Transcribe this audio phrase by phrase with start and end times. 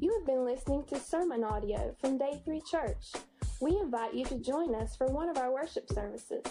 [0.00, 3.12] You have been listening to sermon audio from Day 3 Church.
[3.60, 6.42] We invite you to join us for one of our worship services.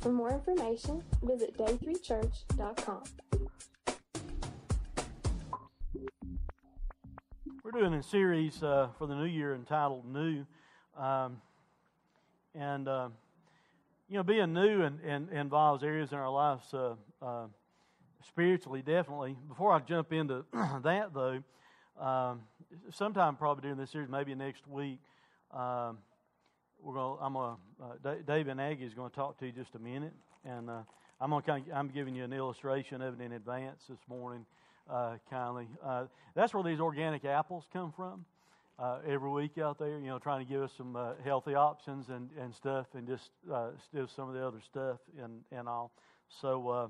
[0.00, 3.02] For more information, visit day3church.com.
[7.62, 10.46] We're doing a series uh, for the new year entitled New.
[10.96, 11.40] Um,
[12.54, 13.08] and, uh,
[14.08, 17.46] you know, being new and, and, involves areas in our lives uh, uh
[18.26, 19.36] spiritually, definitely.
[19.48, 20.44] Before I jump into
[20.82, 21.42] that, though,
[22.00, 22.40] um,
[22.92, 25.00] sometime probably during this series, maybe next week,
[25.52, 25.98] um,
[26.82, 27.18] we're going.
[27.20, 27.56] I'm going.
[27.82, 30.82] Uh, Dave and Aggie is going to talk to you just a minute, and uh,
[31.20, 34.46] I'm going kind of, I'm giving you an illustration of it in advance this morning,
[34.88, 35.66] uh, kindly.
[35.84, 36.04] Uh,
[36.34, 38.24] that's where these organic apples come from.
[38.78, 42.08] Uh, every week out there, you know, trying to give us some uh, healthy options
[42.08, 43.30] and, and stuff, and just
[43.84, 45.92] still some of the other stuff and and all.
[46.40, 46.88] So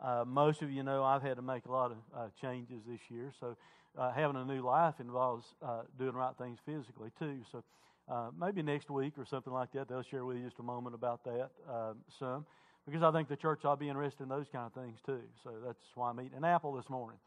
[0.00, 3.00] uh, most of you know I've had to make a lot of uh, changes this
[3.08, 3.32] year.
[3.40, 3.56] So
[3.98, 7.38] uh, having a new life involves uh, doing the right things physically too.
[7.50, 7.62] So
[8.08, 10.94] uh, maybe next week or something like that, they'll share with you just a moment
[10.94, 12.46] about that uh, some.
[12.86, 15.20] Because I think the church ought to be interested in those kind of things too.
[15.42, 17.18] So that's why I'm eating an apple this morning.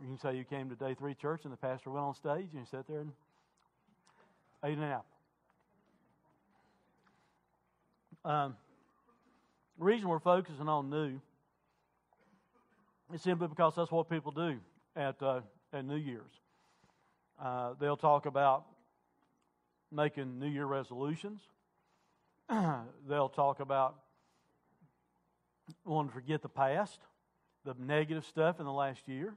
[0.00, 2.48] You can say you came to Day 3 Church and the pastor went on stage
[2.52, 3.12] and you sat there and
[4.64, 5.04] ate an apple.
[8.24, 8.56] Um,
[9.78, 11.20] the reason we're focusing on new
[13.12, 14.58] it's simply because that's what people do
[14.96, 15.16] at,
[15.72, 16.32] at New Year's.
[17.40, 18.64] Uh, they'll talk about
[19.90, 21.40] making New Year resolutions.
[23.08, 23.96] they'll talk about
[25.84, 26.98] wanting to forget the past,
[27.64, 29.34] the negative stuff in the last year.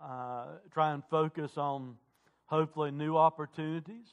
[0.00, 1.96] Uh, try and focus on
[2.46, 4.06] hopefully new opportunities,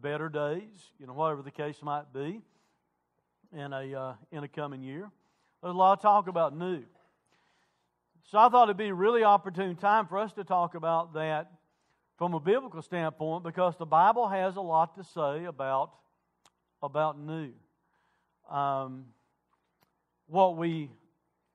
[0.00, 2.40] better days, you know, whatever the case might be
[3.52, 5.10] in a, uh, in a coming year.
[5.62, 6.84] There's a lot of talk about new.
[8.30, 11.50] So I thought it'd be a really opportune time for us to talk about that
[12.18, 15.92] from a biblical standpoint because the Bible has a lot to say about,
[16.82, 17.52] about new.
[18.50, 19.06] Um,
[20.26, 20.90] what we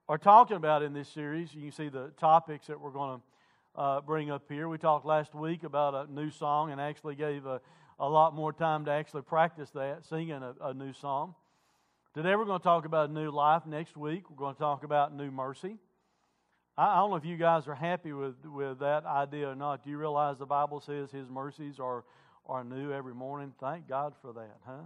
[0.08, 3.80] are talking about in this series, you can see the topics that we're going to
[3.80, 4.68] uh, bring up here.
[4.68, 7.60] We talked last week about a new song and actually gave a,
[8.00, 11.36] a lot more time to actually practice that, singing a, a new song.
[12.14, 13.64] Today we're going to talk about new life.
[13.64, 15.78] Next week we're going to talk about new mercy.
[16.76, 19.84] I don't know if you guys are happy with, with that idea or not.
[19.84, 22.04] Do you realize the Bible says His mercies are,
[22.46, 23.52] are new every morning?
[23.60, 24.82] Thank God for that, huh?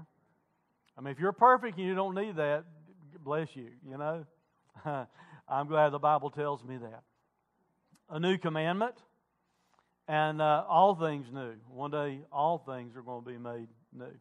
[0.98, 2.64] I mean, if you're perfect and you don't need that,
[3.24, 4.26] bless you, you know?
[5.48, 7.02] I'm glad the Bible tells me that.
[8.10, 8.96] A new commandment
[10.06, 11.54] and uh, all things new.
[11.70, 14.12] One day, all things are going to be made new.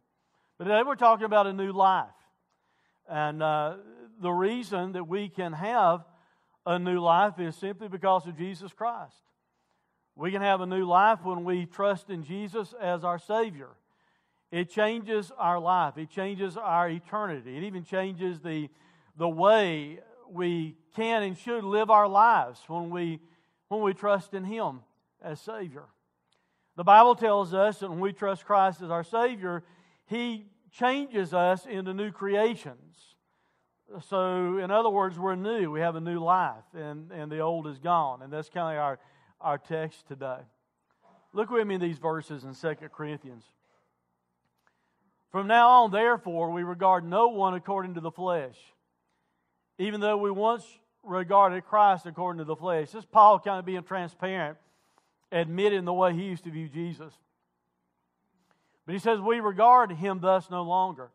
[0.58, 2.08] But today we're talking about a new life.
[3.10, 3.76] And uh,
[4.22, 6.06] the reason that we can have
[6.68, 9.16] a new life is simply because of Jesus Christ.
[10.18, 13.70] We can have a new life when we trust in Jesus as our Savior.
[14.52, 18.70] It changes our life, it changes our eternity, it even changes the,
[19.18, 23.22] the way we can and should live our lives when we,
[23.70, 24.82] when we trust in Him
[25.22, 25.86] as Savior.
[26.76, 29.64] The Bible tells us that when we trust Christ as our Savior,
[30.06, 33.16] He changes us into new creations.
[34.10, 35.72] So, in other words, we're new.
[35.72, 38.22] We have a new life, and, and the old is gone.
[38.22, 39.00] And that's kind of our,
[39.40, 40.40] our text today.
[41.34, 43.46] Look with me these verses in 2 Corinthians.
[45.32, 48.56] From now on, therefore, we regard no one according to the flesh,
[49.78, 50.66] even though we once
[51.04, 52.88] regarded Christ according to the flesh.
[52.92, 54.58] This is Paul kind of being transparent,
[55.32, 57.14] admitting the way he used to view Jesus.
[58.86, 61.10] But he says, We regard him thus no longer.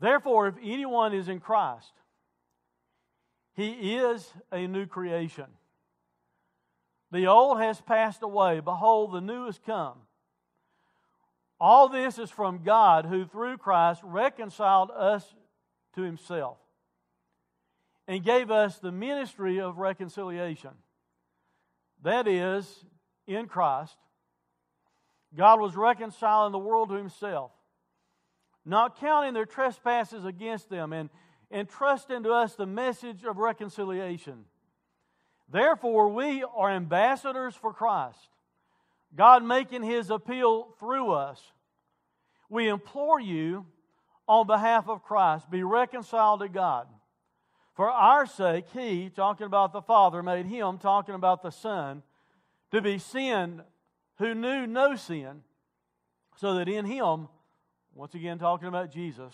[0.00, 1.92] Therefore, if anyone is in Christ,
[3.54, 5.46] he is a new creation.
[7.10, 8.60] The old has passed away.
[8.60, 9.94] Behold, the new has come.
[11.58, 15.34] All this is from God, who through Christ reconciled us
[15.94, 16.58] to himself
[18.06, 20.72] and gave us the ministry of reconciliation.
[22.02, 22.84] That is,
[23.26, 23.96] in Christ,
[25.34, 27.52] God was reconciling the world to himself
[28.66, 31.08] not counting their trespasses against them, and
[31.50, 34.44] entrusting to us the message of reconciliation.
[35.48, 38.18] Therefore, we are ambassadors for Christ,
[39.14, 41.40] God making his appeal through us.
[42.48, 43.66] We implore you
[44.26, 46.88] on behalf of Christ, be reconciled to God.
[47.74, 52.02] For our sake, he, talking about the Father, made him, talking about the Son,
[52.72, 53.62] to be sin
[54.18, 55.42] who knew no sin,
[56.36, 57.28] so that in him
[57.96, 59.32] once again talking about Jesus,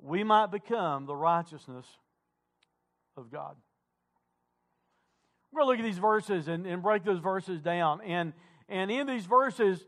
[0.00, 1.86] we might become the righteousness
[3.16, 3.54] of God.
[5.52, 8.00] We're going to look at these verses and, and break those verses down.
[8.02, 8.32] And,
[8.68, 9.86] and in these verses,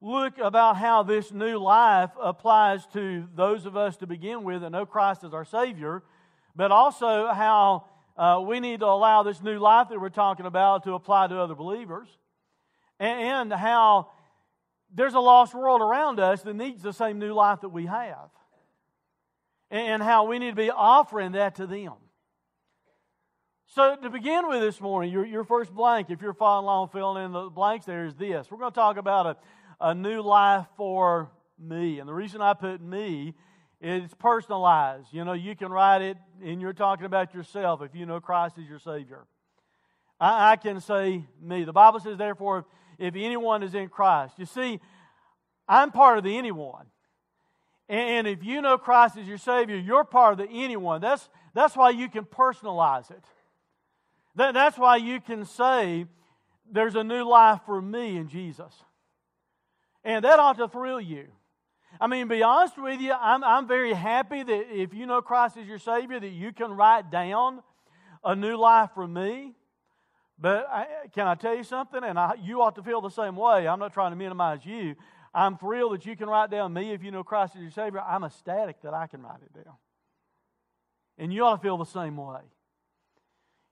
[0.00, 4.70] look about how this new life applies to those of us to begin with that
[4.70, 6.04] know Christ as our Savior,
[6.54, 7.86] but also how
[8.16, 11.38] uh, we need to allow this new life that we're talking about to apply to
[11.40, 12.06] other believers,
[13.00, 14.10] and, and how
[14.94, 18.30] there's a lost world around us that needs the same new life that we have,
[19.70, 21.94] and how we need to be offering that to them.
[23.68, 27.24] So, to begin with this morning, your, your first blank, if you're following along, filling
[27.24, 28.50] in the blanks, there is this.
[28.50, 29.36] We're going to talk about a,
[29.88, 31.98] a new life for me.
[31.98, 33.34] And the reason I put me
[33.80, 35.08] it's personalized.
[35.12, 38.56] You know, you can write it and you're talking about yourself if you know Christ
[38.58, 39.26] as your Savior.
[40.18, 41.64] I, I can say me.
[41.64, 42.66] The Bible says, therefore,
[42.98, 44.34] if anyone is in Christ.
[44.38, 44.80] You see,
[45.68, 46.86] I'm part of the anyone.
[47.88, 51.00] And if you know Christ as your Savior, you're part of the anyone.
[51.00, 53.24] That's, that's why you can personalize it.
[54.34, 56.06] That, that's why you can say,
[56.70, 58.74] there's a new life for me in Jesus.
[60.04, 61.26] And that ought to thrill you.
[62.00, 65.56] I mean, be honest with you, I'm, I'm very happy that if you know Christ
[65.56, 67.62] as your Savior, that you can write down
[68.24, 69.54] a new life for me.
[70.38, 72.02] But I, can I tell you something?
[72.04, 73.66] And I, you ought to feel the same way.
[73.66, 74.94] I'm not trying to minimize you.
[75.34, 78.00] I'm thrilled that you can write down me if you know Christ as your Savior.
[78.00, 79.74] I'm ecstatic that I can write it down.
[81.18, 82.40] And you ought to feel the same way.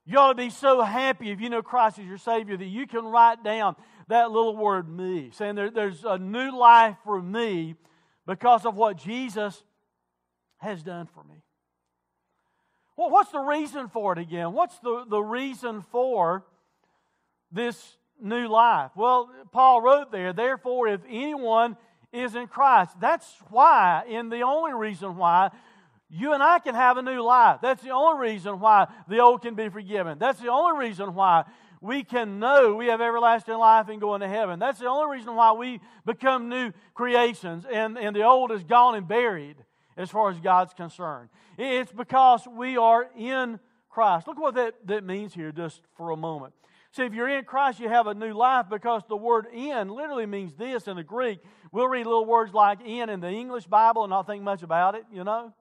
[0.05, 2.85] You ought to be so happy if you know Christ as your Savior that you
[2.85, 3.75] can write down
[4.07, 7.75] that little word me, saying there, there's a new life for me
[8.27, 9.63] because of what Jesus
[10.57, 11.41] has done for me.
[12.95, 14.53] Well, what's the reason for it again?
[14.53, 16.45] What's the, the reason for
[17.51, 18.91] this new life?
[18.95, 21.77] Well, Paul wrote there, therefore, if anyone
[22.11, 25.51] is in Christ, that's why, and the only reason why,
[26.09, 27.59] you and I can have a new life.
[27.61, 30.19] That's the only reason why the old can be forgiven.
[30.19, 31.45] That's the only reason why
[31.81, 34.59] we can know we have everlasting life and go into heaven.
[34.59, 38.95] That's the only reason why we become new creations and, and the old is gone
[38.95, 39.57] and buried
[39.97, 41.29] as far as God's concerned.
[41.57, 43.59] It's because we are in
[43.89, 44.27] Christ.
[44.27, 46.53] Look what that, that means here just for a moment.
[46.95, 50.25] See, if you're in Christ, you have a new life because the word in literally
[50.25, 51.39] means this in the Greek.
[51.73, 54.95] We'll read little words like in in the English Bible and not think much about
[54.95, 55.53] it, you know.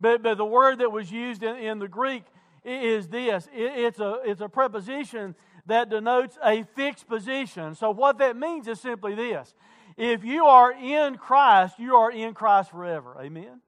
[0.00, 2.24] But, but the word that was used in, in the Greek
[2.64, 5.34] is this it, it's, a, it's a preposition
[5.66, 7.74] that denotes a fixed position.
[7.74, 9.54] So, what that means is simply this
[9.98, 13.14] if you are in Christ, you are in Christ forever.
[13.20, 13.60] Amen.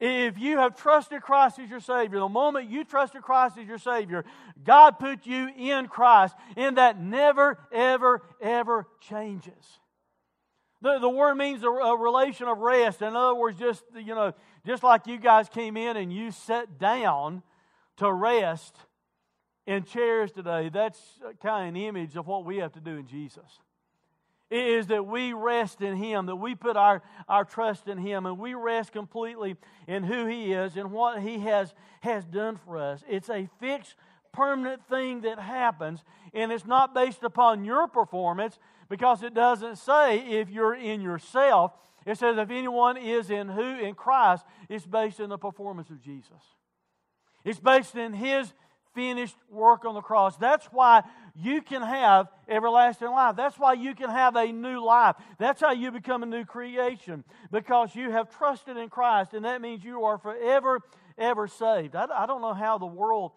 [0.00, 3.78] If you have trusted Christ as your Savior, the moment you trusted Christ as your
[3.78, 4.24] Savior,
[4.62, 9.80] God put you in Christ, and that never, ever, ever changes.
[10.80, 13.02] The, the word means a, a relation of rest.
[13.02, 14.32] In other words, just you know,
[14.64, 17.42] just like you guys came in and you sat down
[17.96, 18.76] to rest
[19.66, 21.00] in chairs today, that's
[21.42, 23.58] kind of an image of what we have to do in Jesus.
[24.50, 28.38] Is that we rest in Him, that we put our, our trust in Him, and
[28.38, 29.56] we rest completely
[29.86, 33.04] in who He is and what He has, has done for us.
[33.08, 33.94] It's a fixed,
[34.32, 36.02] permanent thing that happens,
[36.32, 38.58] and it's not based upon your performance
[38.88, 41.72] because it doesn't say if you're in yourself.
[42.06, 43.78] It says if anyone is in who?
[43.78, 46.56] In Christ, it's based in the performance of Jesus.
[47.44, 48.54] It's based in His
[48.98, 50.36] finished work on the cross.
[50.38, 51.04] That's why
[51.36, 53.36] you can have everlasting life.
[53.36, 55.14] That's why you can have a new life.
[55.38, 57.22] That's how you become a new creation
[57.52, 60.80] because you have trusted in Christ, and that means you are forever,
[61.16, 61.94] ever saved.
[61.94, 63.30] I, I don't know how the world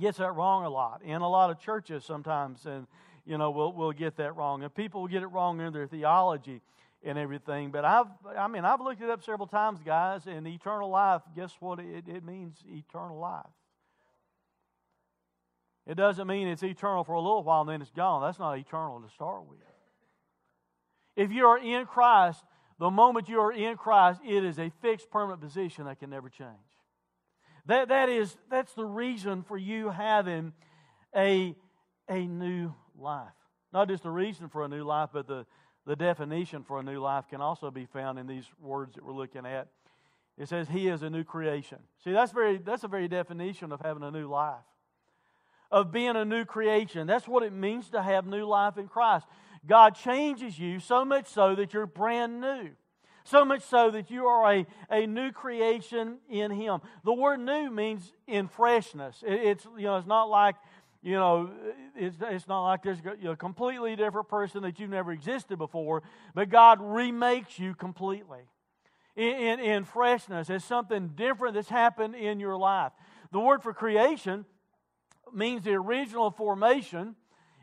[0.00, 1.02] gets that wrong a lot.
[1.04, 2.88] In a lot of churches, sometimes, and
[3.24, 4.64] you know, we'll, we'll get that wrong.
[4.64, 6.60] And people will get it wrong in their theology
[7.04, 7.70] and everything.
[7.70, 8.06] But I've,
[8.36, 11.78] I mean, I've looked it up several times, guys, and eternal life, guess what?
[11.78, 13.46] It, it means eternal life.
[15.86, 18.22] It doesn't mean it's eternal for a little while and then it's gone.
[18.22, 19.58] That's not eternal to start with.
[21.16, 22.44] If you are in Christ,
[22.78, 26.28] the moment you are in Christ, it is a fixed permanent position that can never
[26.28, 26.48] change.
[27.66, 30.52] That, that is, that's the reason for you having
[31.14, 31.54] a,
[32.08, 33.28] a new life.
[33.72, 35.46] Not just the reason for a new life, but the,
[35.86, 39.12] the definition for a new life can also be found in these words that we're
[39.12, 39.68] looking at.
[40.38, 41.78] It says, He is a new creation.
[42.02, 44.64] See, that's, very, that's a very definition of having a new life
[45.72, 47.06] of being a new creation.
[47.06, 49.26] That's what it means to have new life in Christ.
[49.66, 52.70] God changes you so much so that you're brand new.
[53.24, 56.80] So much so that you are a, a new creation in Him.
[57.04, 59.22] The word new means in freshness.
[59.26, 60.56] It, it's, you know, it's not like,
[61.02, 61.50] you know,
[61.96, 66.02] it's, it's not like there's a completely different person that you've never existed before,
[66.34, 68.40] but God remakes you completely.
[69.14, 72.92] In, in, in freshness, it's something different that's happened in your life.
[73.30, 74.44] The word for creation
[75.34, 77.16] means the original formation,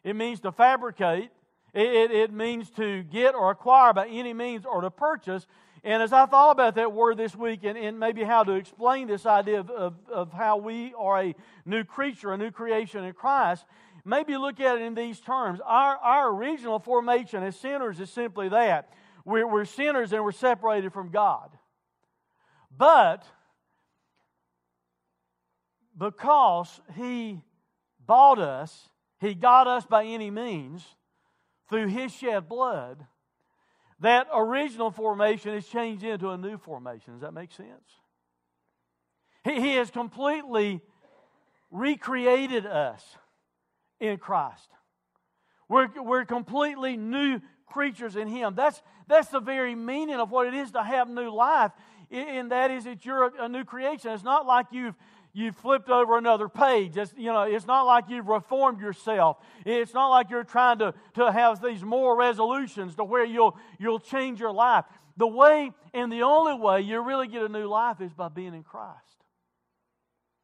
[0.03, 1.31] it means to fabricate,
[1.73, 5.45] it, it, it means to get or acquire by any means or to purchase.
[5.83, 9.07] And as I thought about that word this week and, and maybe how to explain
[9.07, 11.35] this idea of, of, of how we are a
[11.65, 13.65] new creature, a new creation in Christ,
[14.03, 15.59] maybe look at it in these terms.
[15.65, 18.91] Our, our original formation as sinners is simply that
[19.25, 21.49] we're, we're sinners and we're separated from God.
[22.75, 23.23] But
[25.97, 27.41] because He
[28.09, 28.89] bought us,
[29.21, 30.83] He got us by any means
[31.69, 33.05] through His shed blood,
[33.99, 37.13] that original formation is changed into a new formation.
[37.13, 37.69] Does that make sense?
[39.43, 40.81] He, he has completely
[41.69, 43.05] recreated us
[43.99, 44.69] in Christ.
[45.67, 48.55] We're, we're completely new creatures in Him.
[48.55, 51.71] That's, that's the very meaning of what it is to have new life,
[52.09, 54.11] and that is that you're a, a new creation.
[54.11, 54.95] It's not like you've
[55.39, 56.97] you've flipped over another page.
[56.97, 59.37] It's, you know, it's not like you've reformed yourself.
[59.65, 63.99] It's not like you're trying to, to have these moral resolutions to where you'll, you'll
[63.99, 64.85] change your life.
[65.17, 68.53] The way and the only way you really get a new life is by being
[68.53, 68.97] in Christ.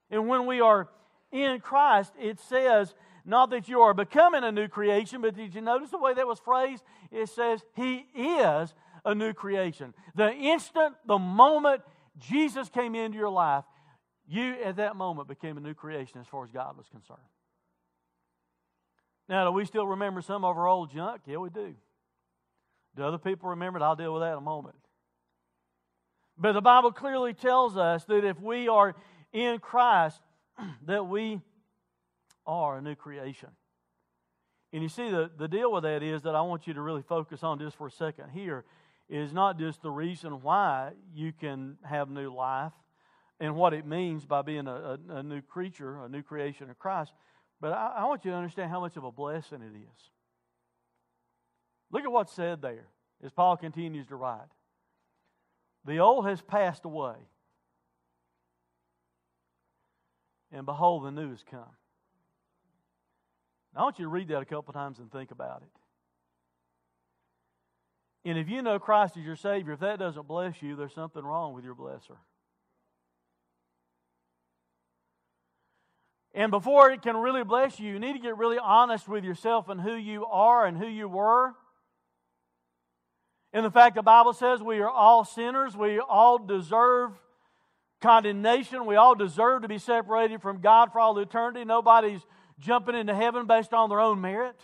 [0.10, 0.90] And when we are
[1.32, 2.94] in Christ, it says,
[3.26, 6.28] not that you are becoming a new creation, but did you notice the way that
[6.28, 6.84] was phrased?
[7.12, 8.74] It says, He is
[9.04, 9.94] a new creation.
[10.14, 11.82] The instant, the moment
[12.20, 13.64] Jesus came into your life,
[14.28, 17.20] you, at that moment, became a new creation as far as God was concerned.
[19.28, 21.22] Now, do we still remember some of our old junk?
[21.26, 21.76] Yeah, we do.
[22.96, 23.84] Do other people remember it?
[23.84, 24.76] I'll deal with that in a moment.
[26.38, 28.96] But the Bible clearly tells us that if we are
[29.34, 30.22] in Christ,
[30.86, 31.42] that we
[32.46, 33.50] are a new creation.
[34.74, 37.02] And you see, the, the deal with that is that I want you to really
[37.02, 38.66] focus on just for a second here
[39.08, 42.74] is not just the reason why you can have new life,
[43.40, 46.80] and what it means by being a, a, a new creature, a new creation of
[46.80, 47.12] Christ.
[47.60, 50.10] But I, I want you to understand how much of a blessing it is.
[51.92, 52.88] Look at what's said there
[53.24, 54.48] as Paul continues to write.
[55.86, 57.16] The old has passed away,
[60.52, 61.62] and behold, the new has come.
[63.74, 65.70] Now, I want you to read that a couple times and think about it.
[68.28, 71.24] And if you know Christ as your Savior, if that doesn't bless you, there's something
[71.24, 72.18] wrong with your blesser.
[76.36, 79.70] And before it can really bless you, you need to get really honest with yourself
[79.70, 81.54] and who you are and who you were.
[83.54, 87.14] And the fact the Bible says we are all sinners, we all deserve
[88.02, 91.64] condemnation, we all deserve to be separated from God for all eternity.
[91.64, 92.20] Nobody's
[92.60, 94.60] jumping into heaven based on their own merit.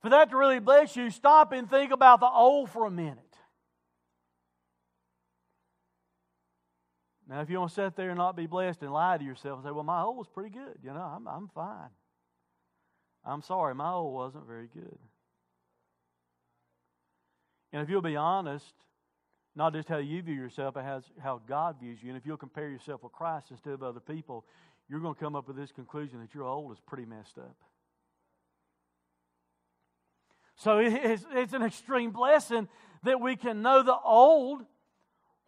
[0.00, 3.27] For that to really bless you, stop and think about the old for a minute.
[7.28, 9.58] Now, if you want to sit there and not be blessed and lie to yourself
[9.58, 11.90] and say, well, my old was pretty good, you know, I'm, I'm fine.
[13.24, 14.98] I'm sorry, my old wasn't very good.
[17.72, 18.72] And if you'll be honest,
[19.54, 20.84] not just how you view yourself, but
[21.20, 24.46] how God views you, and if you'll compare yourself with Christ instead of other people,
[24.88, 27.56] you're going to come up with this conclusion that your old is pretty messed up.
[30.56, 32.68] So it's, it's an extreme blessing
[33.04, 34.62] that we can know the old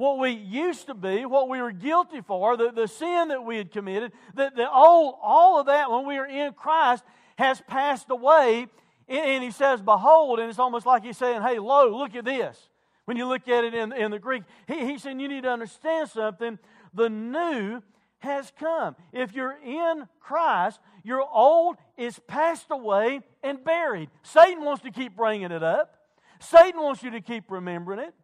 [0.01, 3.59] what we used to be, what we were guilty for, the, the sin that we
[3.59, 7.05] had committed, that the old, all of that when we are in Christ
[7.37, 8.67] has passed away.
[9.09, 12.71] And he says, Behold, and it's almost like he's saying, Hey, lo, look at this.
[13.05, 15.51] When you look at it in, in the Greek, he, he's saying you need to
[15.51, 16.59] understand something.
[16.95, 17.83] The new
[18.21, 18.97] has come.
[19.13, 24.09] If you're in Christ, your old is passed away and buried.
[24.23, 25.95] Satan wants to keep bringing it up.
[26.39, 28.15] Satan wants you to keep remembering it.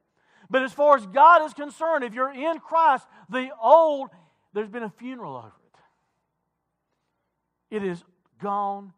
[0.50, 4.10] But as far as God is concerned, if you're in Christ, the old,
[4.52, 5.46] there's been a funeral over
[7.70, 7.76] it.
[7.76, 8.04] It is
[8.40, 8.92] gone.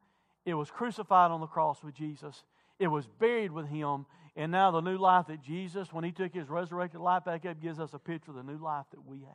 [0.44, 2.44] It was crucified on the cross with Jesus.
[2.78, 4.06] It was buried with Him.
[4.36, 7.60] And now the new life that Jesus, when He took His resurrected life back up,
[7.60, 9.34] gives us a picture of the new life that we have.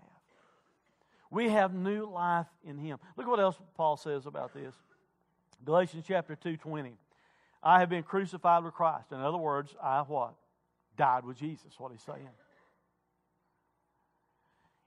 [1.30, 3.00] We have new life in Him.
[3.18, 4.76] Look what else Paul says about this.
[5.66, 6.94] Galatians chapter 2 20.
[7.64, 9.12] I have been crucified with Christ.
[9.12, 10.36] In other words, I what?
[10.98, 12.30] Died with Jesus, what he's saying.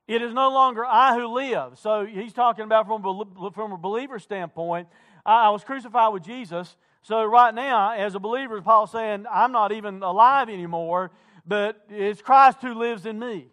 [0.07, 1.79] It is no longer I who live.
[1.79, 4.89] So he's talking about from a, from a believer standpoint.
[5.25, 6.77] I, I was crucified with Jesus.
[7.03, 11.11] So right now, as a believer, Paul's saying, I'm not even alive anymore,
[11.47, 13.49] but it's Christ who lives in me.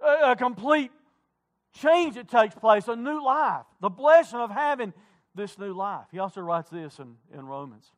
[0.00, 0.90] A, a complete
[1.74, 4.94] change that takes place, a new life, the blessing of having
[5.34, 6.06] this new life.
[6.10, 7.92] He also writes this in, in Romans.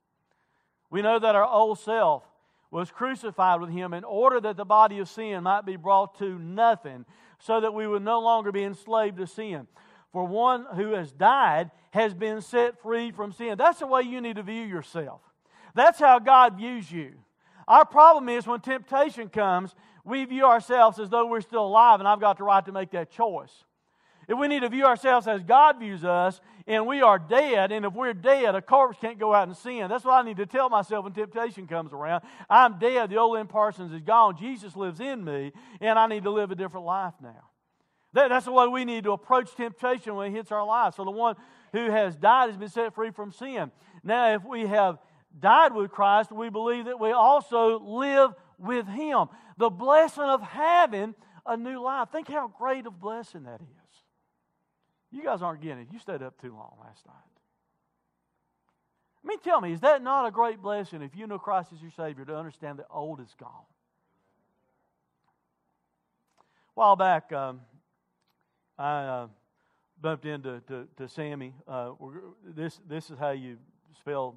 [0.90, 2.24] We know that our old self
[2.70, 6.38] was crucified with him in order that the body of sin might be brought to
[6.38, 7.04] nothing,
[7.38, 9.66] so that we would no longer be enslaved to sin.
[10.12, 13.56] For one who has died has been set free from sin.
[13.56, 15.20] That's the way you need to view yourself.
[15.74, 17.12] That's how God views you.
[17.68, 22.08] Our problem is when temptation comes, we view ourselves as though we're still alive and
[22.08, 23.52] I've got the right to make that choice.
[24.28, 27.86] If we need to view ourselves as God views us and we are dead, and
[27.86, 29.88] if we're dead, a corpse can't go out and sin.
[29.88, 32.22] That's what I need to tell myself when temptation comes around.
[32.50, 33.08] I'm dead.
[33.08, 34.36] The old Lynn Parsons is gone.
[34.36, 37.48] Jesus lives in me, and I need to live a different life now.
[38.12, 40.96] That, that's the way we need to approach temptation when it hits our lives.
[40.96, 41.36] So the one
[41.72, 43.70] who has died has been set free from sin.
[44.04, 44.98] Now, if we have
[45.40, 49.28] died with Christ, we believe that we also live with Him.
[49.56, 51.14] The blessing of having
[51.46, 52.10] a new life.
[52.12, 53.77] Think how great of blessing that is.
[55.10, 55.88] You guys aren't getting it.
[55.92, 57.14] You stayed up too long last night.
[59.24, 61.82] I mean, tell me, is that not a great blessing if you know Christ as
[61.82, 63.50] your Savior to understand that old is gone?
[66.40, 67.60] A while back, um,
[68.78, 69.26] I uh,
[70.00, 71.52] bumped into to, to Sammy.
[71.66, 71.92] Uh,
[72.44, 73.58] this, this is how you
[73.98, 74.36] spell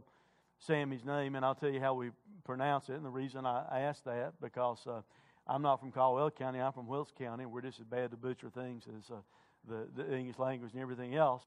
[0.59, 2.09] Sammy's name, and I'll tell you how we
[2.43, 2.93] pronounce it.
[2.93, 5.01] And the reason I asked that, because uh,
[5.47, 8.49] I'm not from Caldwell County, I'm from Wilkes County, we're just as bad to butcher
[8.49, 9.19] things as uh,
[9.67, 11.43] the, the English language and everything else.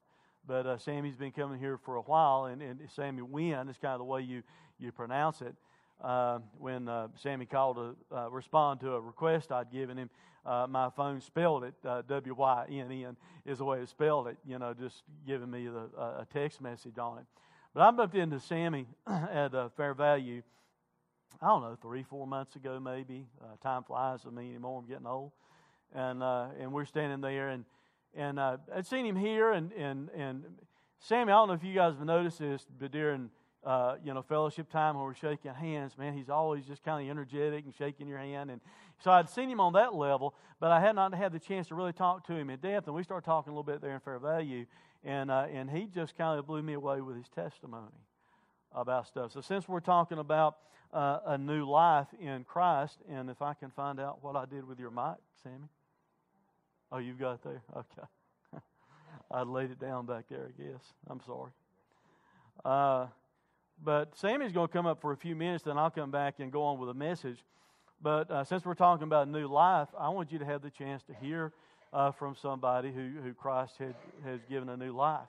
[0.47, 3.93] But uh, Sammy's been coming here for a while, and, and Sammy Wynn is kind
[3.93, 4.43] of the way you,
[4.77, 5.55] you pronounce it.
[6.03, 10.09] Uh, when uh, Sammy called to uh, respond to a request I'd given him,
[10.45, 14.27] uh, my phone spelled it uh, W Y N N is the way it spelled
[14.27, 14.37] it.
[14.45, 17.25] You know, just giving me the, a text message on it.
[17.73, 20.43] But I bumped into Sammy at uh, Fair Value.
[21.41, 23.25] I don't know, three, four months ago, maybe.
[23.61, 24.81] time flies with me anymore.
[24.81, 25.31] I'm getting old,
[25.93, 27.65] and and we're standing there, and
[28.15, 30.43] and uh, I'd seen him here, and, and, and
[30.99, 33.29] Sammy, I don't know if you guys have noticed this, but during
[33.65, 37.09] uh, you know fellowship time when we're shaking hands, man, he's always just kind of
[37.09, 38.51] energetic and shaking your hand.
[38.51, 38.61] And
[39.03, 41.75] so I'd seen him on that level, but I had not had the chance to
[41.75, 42.87] really talk to him in depth.
[42.87, 44.65] And we started talking a little bit there in Fair Value,
[45.03, 47.91] and uh, and he just kind of blew me away with his testimony
[48.71, 49.31] about stuff.
[49.31, 50.57] So since we're talking about
[50.93, 54.65] uh, a new life in Christ, and if I can find out what I did
[54.65, 55.67] with your mic, Sammy.
[56.91, 57.61] Oh, you've got there?
[57.75, 58.07] Okay.
[59.31, 60.81] I laid it down back there, I guess.
[61.09, 61.51] I'm sorry.
[62.63, 63.07] Uh,
[63.83, 66.51] but Sammy's going to come up for a few minutes, then I'll come back and
[66.51, 67.43] go on with a message.
[68.01, 71.03] But uh, since we're talking about new life, I want you to have the chance
[71.03, 71.53] to hear
[71.91, 75.27] uh, from somebody who, who Christ had, has given a new life.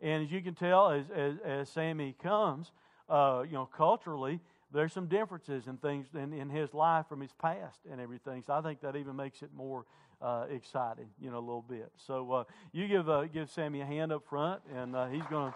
[0.00, 2.72] And as you can tell, as, as, as Sammy comes,
[3.08, 4.40] uh, you know, culturally,
[4.72, 8.42] there's some differences in things in, in his life from his past and everything.
[8.46, 9.86] So I think that even makes it more
[10.20, 11.90] uh, exciting, you know, a little bit.
[11.96, 15.54] So uh, you give uh, give Sammy a hand up front, and uh, he's gonna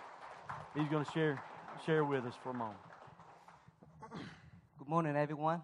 [0.77, 1.42] he's gonna share
[1.87, 2.79] share with us for a moment.
[4.79, 5.62] Good morning, everyone.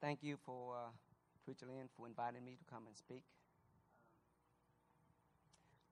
[0.00, 0.90] Thank you for uh,
[1.44, 3.22] Preacher Lynn for inviting me to come and speak.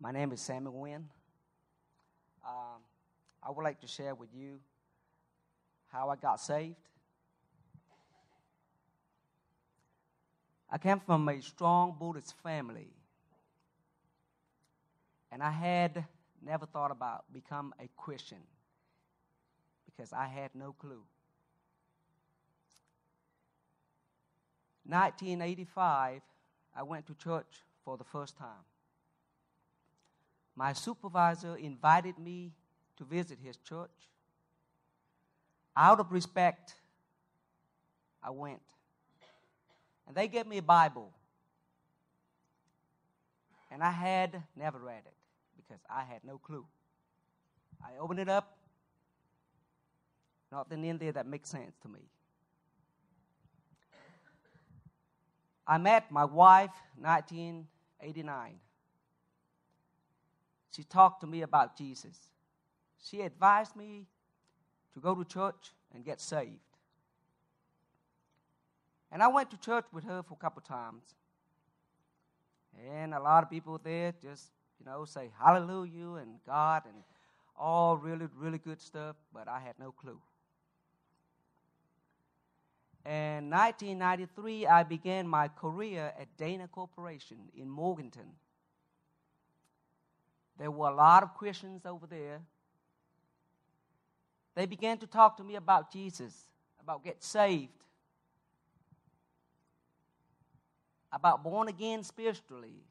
[0.01, 1.09] My name is Samuel Wynn.
[2.47, 2.83] Um,
[3.43, 4.61] I would like to share with you
[5.89, 6.77] how I got saved.
[10.71, 12.89] I came from a strong Buddhist family,
[15.31, 16.05] and I had
[16.45, 18.43] never thought about become a Christian
[19.85, 21.03] because I had no clue.
[24.85, 26.23] 1985,
[26.77, 28.65] I went to church for the first time.
[30.55, 32.53] My supervisor invited me
[32.97, 33.91] to visit his church.
[35.77, 36.75] Out of respect,
[38.23, 38.63] I went.
[40.07, 41.13] And they gave me a Bible.
[43.71, 45.15] And I had never read it
[45.57, 46.65] because I had no clue.
[47.83, 48.57] I opened it up,
[50.51, 52.01] nothing in there that makes sense to me.
[55.67, 58.61] I met my wife 1989.
[60.71, 62.17] She talked to me about Jesus.
[63.03, 64.07] She advised me
[64.97, 66.57] to go to church and get saved.
[69.13, 71.03] And I went to church with her for a couple times.
[72.91, 76.97] And a lot of people there just, you know, say hallelujah and God and
[77.59, 80.19] all really, really good stuff, but I had no clue.
[83.05, 88.33] In 1993, I began my career at Dana Corporation in Morganton.
[90.59, 92.41] There were a lot of Christians over there
[94.57, 96.35] they began to talk to me about Jesus,
[96.81, 97.69] about get saved,
[101.13, 102.83] about born again spiritually.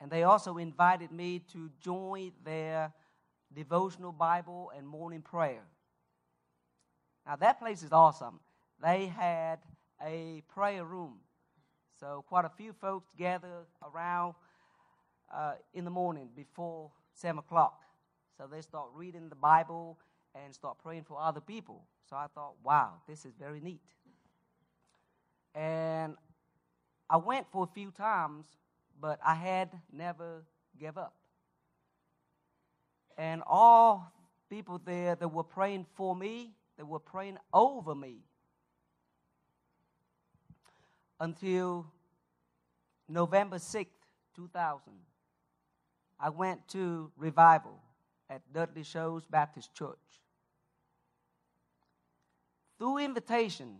[0.00, 2.92] And they also invited me to join their
[3.54, 5.62] devotional Bible and morning prayer.
[7.26, 8.40] Now, that place is awesome.
[8.82, 9.58] they had
[10.02, 11.18] a prayer room.
[12.00, 14.34] So quite a few folks gather around
[15.32, 17.83] uh, in the morning before 7 o'clock.
[18.36, 19.98] So they start reading the Bible
[20.34, 21.84] and start praying for other people.
[22.10, 23.82] So I thought, wow, this is very neat.
[25.54, 26.16] And
[27.08, 28.46] I went for a few times,
[29.00, 30.42] but I had never
[30.78, 31.14] give up.
[33.16, 34.12] And all
[34.50, 38.16] people there that were praying for me, they were praying over me.
[41.20, 41.86] Until
[43.08, 43.86] November 6th,
[44.34, 44.92] 2000,
[46.18, 47.80] I went to revival
[48.30, 49.98] at Dudley Shoals Baptist Church.
[52.78, 53.76] Through invitation,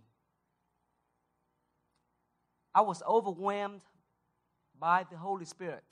[2.74, 3.82] I was overwhelmed
[4.78, 5.84] by the Holy Spirit.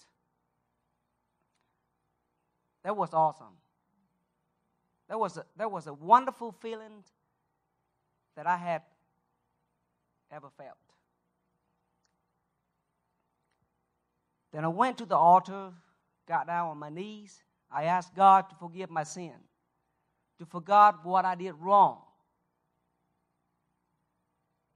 [2.85, 3.57] That was awesome.
[5.09, 7.05] That was a, that was a wonderful feeling
[8.37, 8.83] that I had
[10.31, 10.77] ever felt.
[14.53, 15.71] Then I went to the altar,
[16.27, 17.43] got down on my knees.
[17.73, 19.33] I asked God to forgive my sin,
[20.39, 21.99] to forget what I did wrong.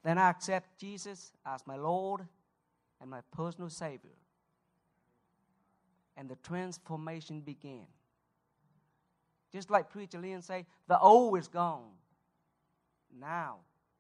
[0.03, 2.23] Then I accept Jesus as my Lord
[3.01, 4.17] and my personal Savior.
[6.17, 7.87] And the transformation began.
[9.53, 11.91] Just like Preacher Lynn say, the old is gone.
[13.21, 13.57] Now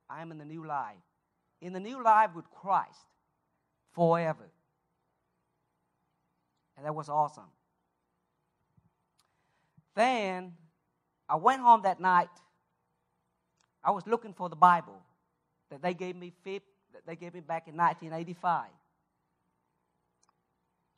[0.09, 0.95] I am in the new life.
[1.61, 3.07] In the new life with Christ
[3.93, 4.49] forever.
[6.77, 7.51] And that was awesome.
[9.97, 10.53] Then
[11.29, 12.29] I went home that night.
[13.83, 15.01] I was looking for the Bible
[15.71, 18.67] that they gave me that they gave me back in 1985.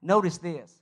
[0.02, 0.72] Notice this.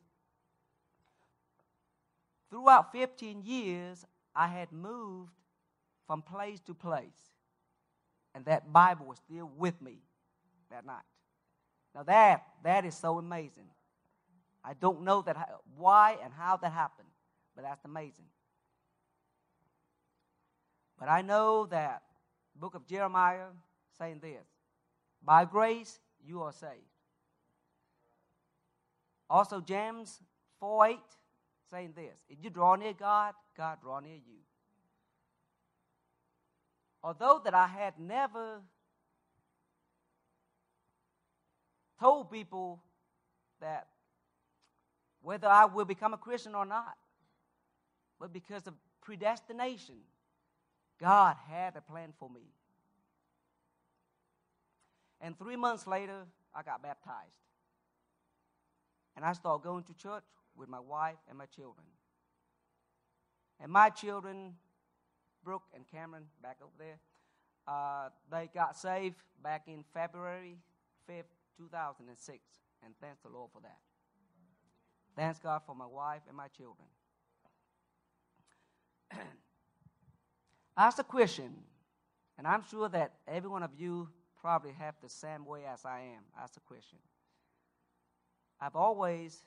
[2.50, 5.32] Throughout 15 years, I had moved
[6.06, 7.32] from place to place,
[8.34, 9.98] and that Bible was still with me
[10.70, 11.02] that night.
[11.94, 13.68] Now that that is so amazing.
[14.64, 15.36] I don't know that
[15.76, 17.08] why and how that happened,
[17.56, 18.26] but that's amazing.
[20.98, 22.02] But I know that
[22.54, 23.48] book of Jeremiah
[23.98, 24.46] saying this,
[25.24, 26.72] by grace you are saved.
[29.28, 30.20] Also James
[30.60, 30.98] 4 8
[31.70, 34.38] saying this, if you draw near God, God draw near you.
[37.02, 38.60] Although that I had never
[41.98, 42.82] told people
[43.60, 43.86] that
[45.22, 46.94] whether I will become a Christian or not.
[48.18, 49.96] But because of predestination,
[51.00, 52.52] God had a plan for me.
[55.20, 57.16] And three months later, I got baptized.
[59.16, 60.24] And I started going to church
[60.56, 61.86] with my wife and my children.
[63.60, 64.54] And my children,
[65.42, 66.98] Brooke and Cameron, back over there,
[67.66, 70.58] uh, they got saved back in February
[71.10, 71.24] 5th,
[71.58, 72.38] 2006.
[72.84, 73.78] And thanks the Lord for that.
[75.16, 76.86] Thanks God for my wife and my children.
[80.76, 81.54] Ask a question,
[82.38, 84.08] and I'm sure that every one of you
[84.40, 86.22] probably have the same way as I am.
[86.40, 86.98] Ask a question.
[88.60, 89.42] I've always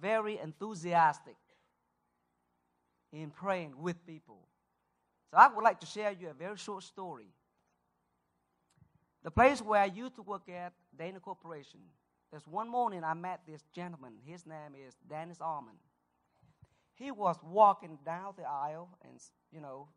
[0.00, 1.36] very enthusiastic
[3.12, 4.38] in praying with people.
[5.30, 7.28] So I would like to share you a very short story.
[9.22, 11.80] The place where I used to work at, Dana Corporation,
[12.30, 14.14] there's one morning I met this gentleman.
[14.26, 15.78] His name is Dennis Almond.
[16.94, 19.20] He was walking down the aisle, and
[19.52, 19.88] you know,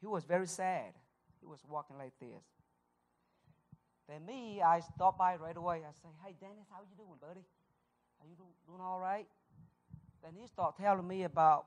[0.00, 0.92] he was very sad.
[1.40, 2.44] He was walking like this.
[4.08, 5.82] Then me, I stopped by right away.
[5.86, 7.44] I say, "Hey, Dennis, how you doing, buddy?
[8.20, 8.36] Are you
[8.66, 9.28] doing all right?"
[10.22, 11.66] Then he started telling me about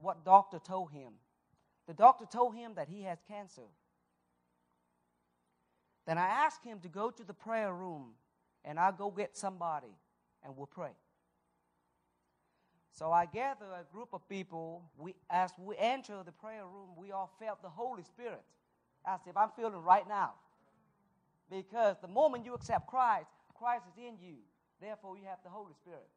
[0.00, 1.14] what doctor told him.
[1.86, 3.66] The doctor told him that he has cancer.
[6.06, 8.14] Then I asked him to go to the prayer room
[8.64, 9.94] and I'll go get somebody
[10.42, 10.92] and we'll pray.
[12.98, 14.82] So I gather a group of people.
[14.98, 18.42] We, as we enter the prayer room, we all felt the Holy Spirit,
[19.06, 20.32] as if I'm feeling right now.
[21.48, 24.34] Because the moment you accept Christ, Christ is in you.
[24.80, 26.08] Therefore, you have the Holy Spirit.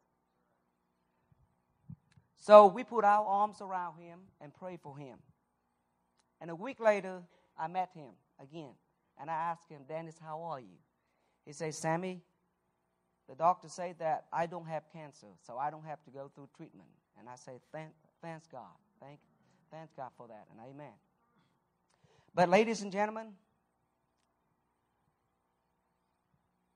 [2.35, 5.19] So we put our arms around him and prayed for him.
[6.41, 7.21] And a week later,
[7.59, 8.09] I met him
[8.41, 8.73] again.
[9.19, 10.79] And I asked him, Dennis, how are you?
[11.45, 12.23] He says, Sammy,
[13.31, 16.49] the doctor said that I don't have cancer, so I don't have to go through
[16.57, 16.89] treatment.
[17.17, 17.91] And I say, Thank,
[18.21, 18.75] thanks God.
[18.99, 19.19] Thank,
[19.71, 20.91] thanks God for that, and amen.
[22.35, 23.27] But, ladies and gentlemen,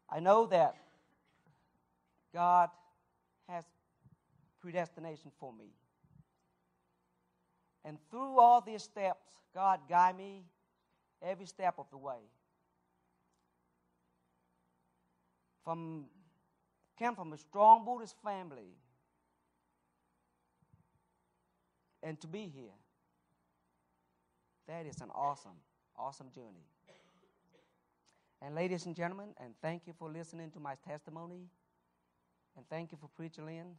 [0.10, 0.78] I know that
[2.34, 2.70] God
[3.50, 3.65] has
[4.62, 5.74] predestination for me.
[7.84, 10.46] And through all these steps, God guide me
[11.22, 12.22] every step of the way.
[15.65, 16.06] From
[16.98, 18.76] came from a strong Buddhist family
[22.02, 22.76] and to be here.
[24.68, 25.60] That is an awesome,
[25.98, 26.66] awesome journey.
[28.42, 31.48] And ladies and gentlemen, and thank you for listening to my testimony.
[32.56, 33.76] And thank you for Preacher Lynn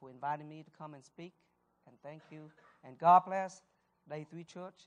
[0.00, 1.32] for inviting me to come and speak.
[1.86, 2.50] And thank you.
[2.84, 3.62] And God bless
[4.08, 4.86] Day 3 Church.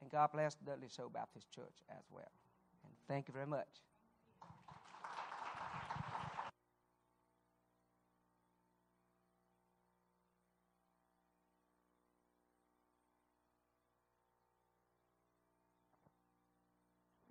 [0.00, 2.30] And God bless Dudley Show Baptist Church as well.
[2.84, 3.66] And thank you very much.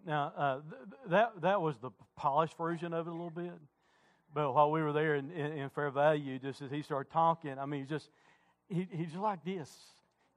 [0.07, 3.51] Now, uh, th- that, that was the polished version of it a little bit.
[4.33, 7.59] But while we were there in, in, in Fair Value, just as he started talking,
[7.59, 8.09] I mean, just
[8.69, 9.69] he, he's just like this,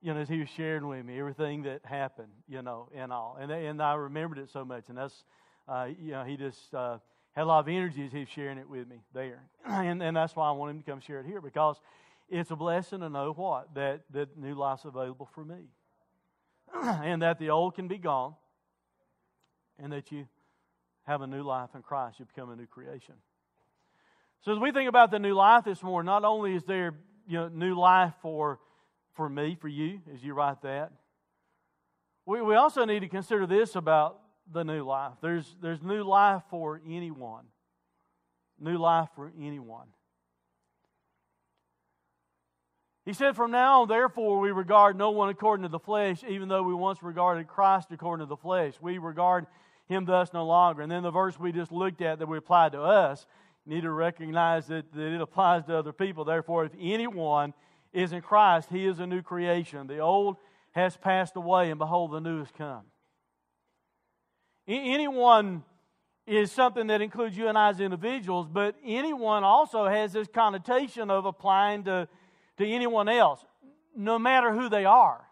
[0.03, 3.39] you know, as he was sharing with me everything that happened, you know, and all.
[3.41, 4.85] And, and I remembered it so much.
[4.89, 5.25] And that's,
[5.69, 6.99] uh, you know, he just uh,
[7.33, 9.45] had a lot of energy as he was sharing it with me there.
[9.65, 11.77] and, and that's why I want him to come share it here because
[12.29, 13.73] it's a blessing to know what?
[13.77, 15.69] That, that new life's available for me.
[16.75, 18.35] and that the old can be gone
[19.83, 20.27] and that you
[21.05, 22.19] have a new life in Christ.
[22.19, 23.15] You become a new creation.
[24.43, 26.95] So as we think about the new life this morning, not only is there
[27.27, 28.59] you know new life for
[29.15, 30.93] for me, for you, as you write that,
[32.25, 35.15] we, we also need to consider this about the new life.
[35.21, 37.45] There's there's new life for anyone.
[38.59, 39.87] New life for anyone.
[43.11, 46.49] He said, From now on, therefore, we regard no one according to the flesh, even
[46.49, 48.75] though we once regarded Christ according to the flesh.
[48.81, 49.47] We regard
[49.91, 50.83] him thus no longer.
[50.83, 53.27] And then the verse we just looked at that we applied to us,
[53.67, 56.25] need to recognize that, that it applies to other people.
[56.25, 57.53] Therefore, if anyone
[57.93, 59.87] is in Christ, he is a new creation.
[59.87, 60.37] The old
[60.73, 62.83] has passed away, and behold, the new has come.
[64.67, 65.65] Anyone
[66.27, 71.11] is something that includes you and I as individuals, but anyone also has this connotation
[71.11, 72.09] of applying to,
[72.59, 73.45] to anyone else,
[73.97, 75.27] no matter who they are,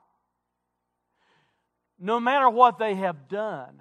[2.01, 3.81] no matter what they have done.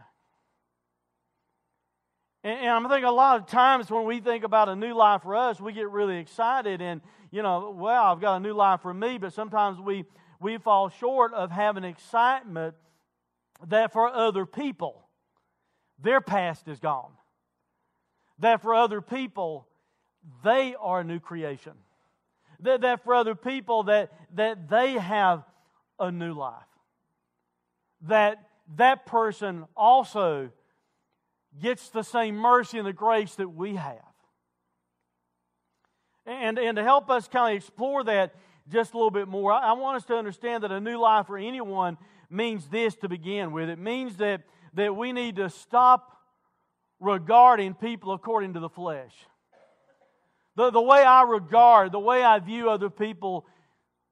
[2.47, 5.23] And, and I'm thinking a lot of times when we think about a new life
[5.23, 8.81] for us, we get really excited and, you know, well, I've got a new life
[8.81, 10.05] for me, but sometimes we,
[10.39, 12.75] we fall short of having excitement
[13.67, 15.09] that for other people,
[15.99, 17.11] their past is gone.
[18.39, 19.67] That for other people,
[20.41, 21.73] they are a new creation.
[22.61, 25.43] That, that for other people, that, that they have
[25.99, 26.53] a new life.
[28.03, 28.41] That
[28.75, 30.51] that person also
[31.61, 33.99] gets the same mercy and the grace that we have.
[36.25, 38.35] And, and to help us kind of explore that
[38.69, 41.27] just a little bit more, I, I want us to understand that a new life
[41.27, 41.97] for anyone
[42.29, 43.69] means this to begin with.
[43.69, 44.41] It means that,
[44.73, 46.17] that we need to stop
[46.99, 49.13] regarding people according to the flesh.
[50.55, 53.45] The, the way I regard, the way I view other people,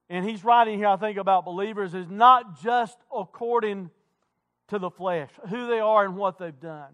[0.09, 3.89] and he's writing here, I think, about believers, is not just according
[4.67, 6.93] to the flesh, who they are and what they've done.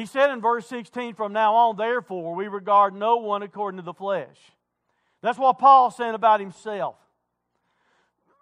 [0.00, 3.84] He said in verse 16, From now on, therefore, we regard no one according to
[3.84, 4.38] the flesh.
[5.20, 6.96] That's what Paul said about himself.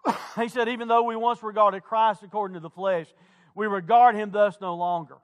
[0.40, 3.08] he said, Even though we once regarded Christ according to the flesh,
[3.56, 5.16] we regard him thus no longer.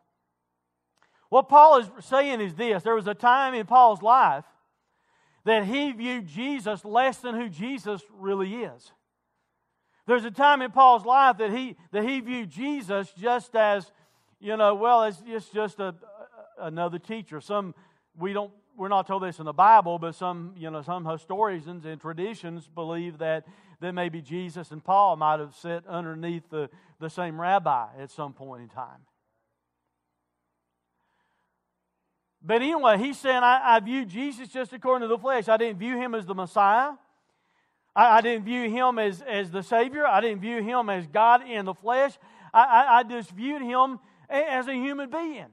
[1.29, 4.45] What Paul is saying is this there was a time in Paul's life
[5.45, 8.91] that he viewed Jesus less than who Jesus really is.
[10.09, 13.93] There's a time in Paul's life that he, that he viewed Jesus just as,
[14.41, 15.95] you know, well, it's, it's just a,
[16.61, 17.41] another teacher.
[17.41, 17.75] Some
[18.17, 21.85] we don't we're not told this in the Bible, but some you know some historians
[21.85, 23.45] and traditions believe that
[23.81, 28.33] that maybe Jesus and Paul might have sat underneath the, the same rabbi at some
[28.33, 29.01] point in time.
[32.43, 35.49] But anyway, he's saying, I, I view Jesus just according to the flesh.
[35.49, 36.93] I didn't view him as the Messiah.
[37.97, 40.07] I, I, didn't view him as, as the Savior.
[40.07, 42.13] I didn't view him as God in the flesh.
[42.53, 45.47] I, I, I just viewed him as a human being.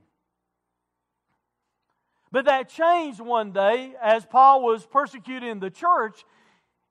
[2.31, 6.23] But that changed one day as Paul was persecuting the church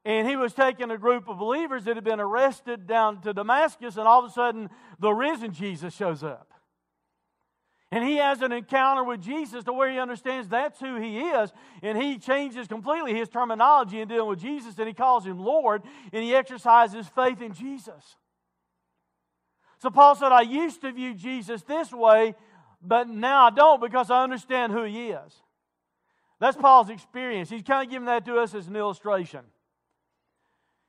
[0.05, 3.99] and he was taking a group of believers that had been arrested down to Damascus,
[3.99, 6.51] and all of a sudden the risen Jesus shows up.
[7.93, 11.53] And he has an encounter with Jesus to where he understands that's who he is.
[11.83, 15.83] And he changes completely his terminology in dealing with Jesus and he calls him Lord
[16.13, 18.17] and he exercises faith in Jesus.
[19.81, 22.37] So Paul said, I used to view Jesus this way,
[22.83, 25.43] but now I don't because I understand who he is.
[26.41, 27.51] That's Paul's experience.
[27.51, 29.41] He's kind of giving that to us as an illustration.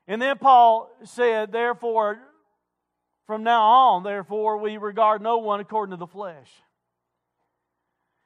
[0.07, 2.19] And then Paul said, therefore,
[3.27, 6.49] from now on, therefore, we regard no one according to the flesh.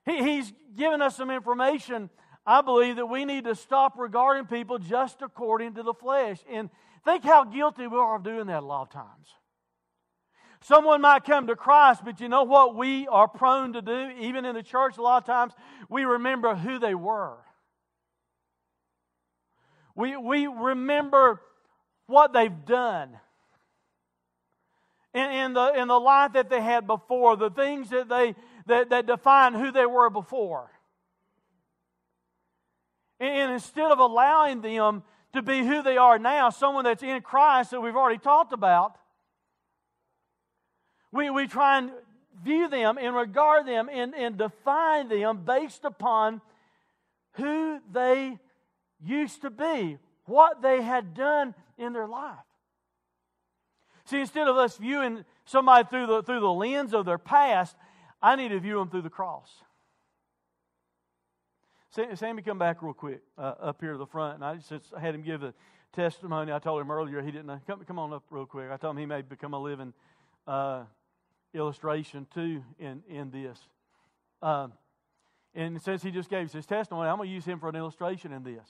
[0.05, 2.09] He, he's given us some information.
[2.45, 6.37] I believe that we need to stop regarding people just according to the flesh.
[6.49, 6.69] And
[7.03, 9.27] think how guilty we are of doing that a lot of times.
[10.67, 14.45] Someone might come to Christ, but you know what we are prone to do, even
[14.45, 15.53] in the church, a lot of times?
[15.89, 17.37] We remember who they were.
[19.93, 21.39] We, we remember
[22.07, 23.11] what they've done
[25.13, 28.33] in, in, the, in the life that they had before, the things that, they,
[28.65, 30.71] that, that define who they were before.
[33.19, 37.69] And instead of allowing them to be who they are now, someone that's in Christ
[37.69, 38.97] that we've already talked about,
[41.15, 41.91] we, we try and
[42.43, 46.41] view them and regard them and, and define them based upon
[47.33, 48.37] who they
[49.01, 52.35] used to be, what they had done in their life.
[54.05, 57.75] See, instead of us viewing somebody through the, through the lens of their past,
[58.21, 59.49] I need to view them through the cross.
[62.15, 64.35] Sammy, come back real quick uh, up here to the front.
[64.35, 65.53] And I just had him give a
[65.93, 66.51] testimony.
[66.51, 67.65] I told him earlier he didn't.
[67.65, 68.69] Come, come on up real quick.
[68.69, 69.93] I told him he may become a living
[70.45, 70.83] uh,
[71.55, 73.57] illustration too in, in this.
[74.41, 74.73] Um,
[75.53, 77.75] and since he just gave us his testimony, I'm going to use him for an
[77.75, 78.67] illustration in this.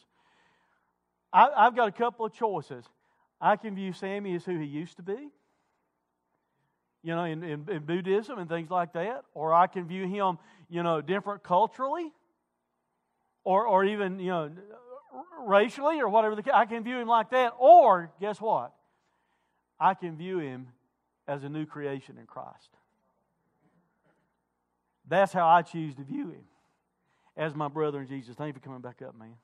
[1.33, 2.85] I, I've got a couple of choices.
[3.41, 5.29] I can view Sammy as who he used to be,
[7.03, 10.37] you know, in, in, in, Buddhism and things like that, or I can view him,
[10.69, 12.11] you know, different culturally,
[13.43, 14.51] or, or even, you know,
[15.45, 16.55] racially or whatever the.
[16.55, 18.73] I can view him like that, or guess what?
[19.79, 20.67] I can view him
[21.27, 22.69] as a new creation in Christ.
[25.07, 26.45] That's how I choose to view him
[27.37, 28.35] as my brother in Jesus.
[28.35, 29.35] Thank you for coming back up, man.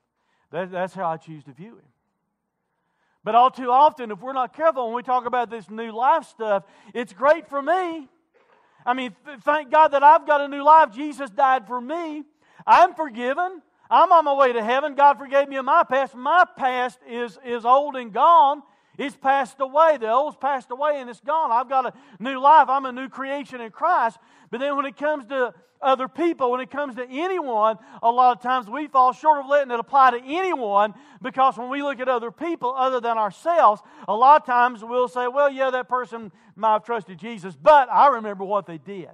[0.52, 1.88] That, that's how I choose to view him.
[3.24, 6.26] But all too often, if we're not careful when we talk about this new life
[6.26, 6.64] stuff,
[6.94, 8.08] it's great for me.
[8.84, 10.92] I mean, thank God that I've got a new life.
[10.92, 12.24] Jesus died for me.
[12.66, 13.62] I'm forgiven.
[13.92, 14.96] I'm on my way to heaven.
[14.96, 16.16] God forgave me of my past.
[16.16, 18.64] My past is, is old and gone.
[18.98, 19.98] It's passed away.
[19.98, 21.52] The old's passed away and it's gone.
[21.52, 22.70] I've got a new life.
[22.70, 24.18] I'm a new creation in Christ.
[24.50, 28.38] But then when it comes to other people, when it comes to anyone, a lot
[28.38, 32.00] of times we fall short of letting it apply to anyone because when we look
[32.00, 35.90] at other people other than ourselves, a lot of times we'll say, well, yeah, that
[35.90, 39.10] person might have trusted Jesus, but I remember what they did.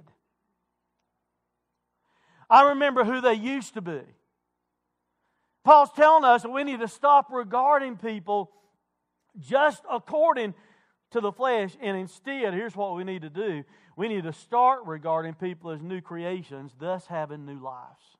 [2.50, 4.00] I remember who they used to be.
[5.64, 8.50] Paul's telling us that we need to stop regarding people
[9.38, 10.54] just according
[11.10, 13.64] to the flesh, and instead, here's what we need to do
[13.96, 18.16] we need to start regarding people as new creations, thus having new lives.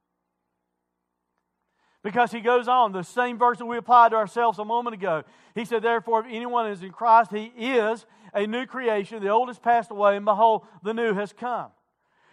[2.02, 5.22] Because he goes on, the same verse that we applied to ourselves a moment ago.
[5.54, 9.22] He said, Therefore, if anyone is in Christ, he is a new creation.
[9.22, 11.70] The old has passed away, and behold, the new has come.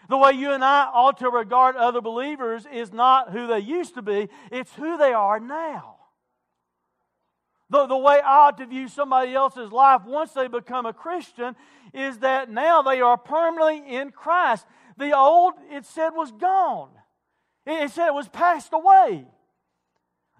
[0.10, 3.96] The way you and I ought to regard other believers is not who they used
[3.96, 5.98] to be, it's who they are now.
[7.70, 11.56] The, the way I ought to view somebody else's life once they become a Christian
[11.94, 14.66] is that now they are permanently in Christ.
[14.98, 16.90] The old, it said, was gone.
[17.66, 19.26] It said it was passed away.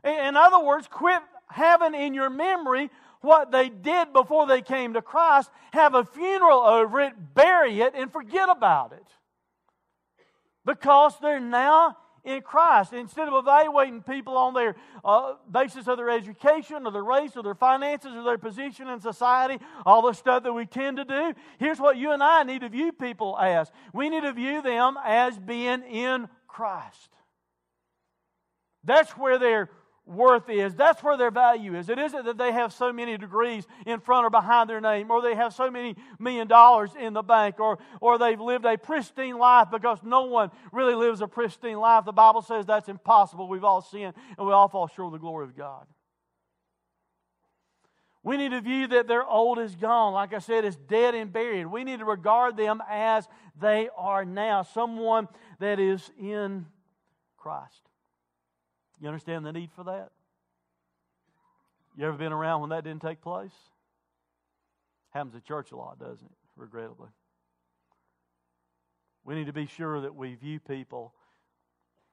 [0.04, 5.02] In other words, quit having in your memory what they did before they came to
[5.02, 9.08] Christ, have a funeral over it, bury it, and forget about it.
[10.64, 12.94] Because they're now in Christ.
[12.94, 17.44] Instead of evaluating people on their uh, basis of their education or their race or
[17.44, 21.34] their finances or their position in society, all the stuff that we tend to do,
[21.60, 23.72] here's what you and I need to view people as.
[23.94, 27.10] We need to view them as being in Christ.
[28.84, 29.70] That's where they're
[30.06, 30.76] worth is.
[30.76, 31.90] That's where their value is.
[31.90, 35.22] It isn't that they have so many degrees in front or behind their name, or
[35.22, 39.38] they have so many million dollars in the bank, or, or they've lived a pristine
[39.38, 42.06] life because no one really lives a pristine life.
[42.06, 43.48] The Bible says that's impossible.
[43.48, 45.86] We've all sinned and we all fall short of the glory of God.
[48.24, 50.14] We need to view that their old is gone.
[50.14, 51.68] Like I said, it's dead and buried.
[51.68, 53.28] We need to regard them as
[53.60, 55.28] they are now, someone
[55.60, 56.66] that is in
[57.38, 57.82] Christ.
[59.06, 60.10] You understand the need for that?
[61.96, 63.54] You ever been around when that didn't take place?
[65.12, 66.38] Happens at church a lot, doesn't it?
[66.56, 67.10] Regrettably.
[69.24, 71.14] We need to be sure that we view people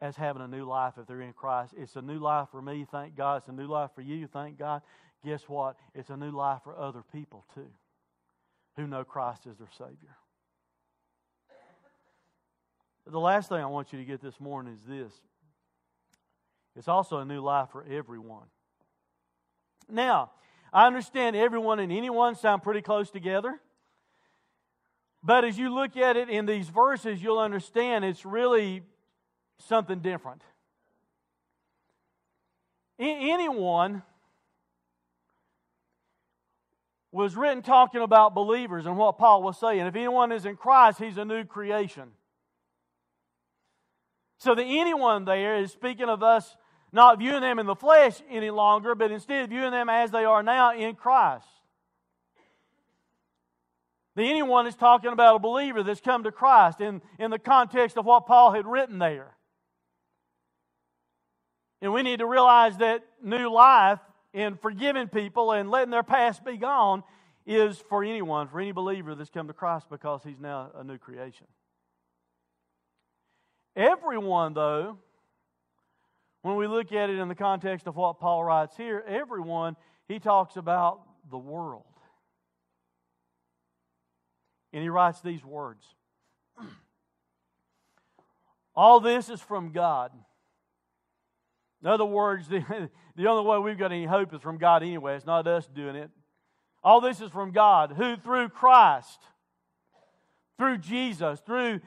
[0.03, 1.73] as having a new life if they're in Christ.
[1.79, 3.39] It's a new life for me, thank God.
[3.39, 4.83] It's a new life for you, thank God.
[5.25, 5.77] Guess what?
[5.95, 7.71] It's a new life for other people too
[8.77, 10.15] who know Christ as their Savior.
[13.07, 15.13] The last thing I want you to get this morning is this
[16.77, 18.47] it's also a new life for everyone.
[19.89, 20.31] Now,
[20.73, 23.61] I understand everyone and anyone sound pretty close together.
[25.23, 28.83] But as you look at it in these verses, you'll understand it's really
[29.59, 30.43] something different.
[32.99, 34.03] anyone
[37.13, 39.81] was written talking about believers and what Paul was saying.
[39.81, 42.13] If anyone is in Christ, he's a new creation.
[44.39, 46.57] So the anyone there is speaking of us
[46.93, 50.43] not viewing them in the flesh any longer, but instead viewing them as they are
[50.43, 51.47] now in Christ.
[54.15, 57.97] The anyone is talking about a believer that's come to Christ in, in the context
[57.97, 59.35] of what Paul had written there.
[61.81, 63.99] And we need to realize that new life
[64.35, 67.03] in forgiving people and letting their past be gone
[67.47, 70.99] is for anyone, for any believer that's come to Christ because he's now a new
[70.99, 71.47] creation.
[73.75, 74.99] Everyone, though,
[76.43, 79.77] when we look at it in the context of what Paul writes here, everyone,
[80.09, 81.85] he talks about the world.
[84.73, 85.85] And he writes these words
[88.75, 90.11] All this is from God.
[91.83, 95.17] In other words, the, the only way we've got any hope is from God anyway.
[95.17, 96.11] It's not us doing it.
[96.85, 99.21] All this is from God, who through Christ,
[100.59, 101.81] through Jesus, through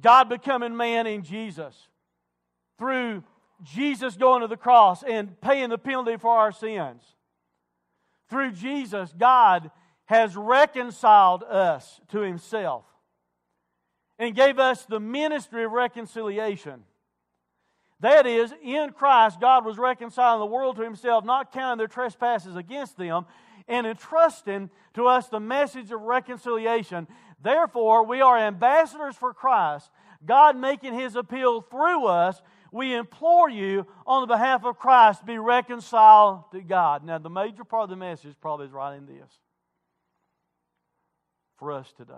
[0.00, 1.76] God becoming man in Jesus,
[2.78, 3.22] through
[3.62, 7.02] Jesus going to the cross and paying the penalty for our sins,
[8.30, 9.70] through Jesus, God
[10.06, 12.84] has reconciled us to himself
[14.18, 16.84] and gave us the ministry of reconciliation.
[18.00, 22.54] That is, in Christ, God was reconciling the world to himself, not counting their trespasses
[22.54, 23.26] against them,
[23.66, 27.06] and entrusting to us the message of reconciliation.
[27.42, 29.90] Therefore, we are ambassadors for Christ,
[30.24, 32.40] God making his appeal through us.
[32.70, 37.04] We implore you on the behalf of Christ be reconciled to God.
[37.04, 39.30] Now, the major part of the message probably is right in this
[41.58, 42.14] for us today.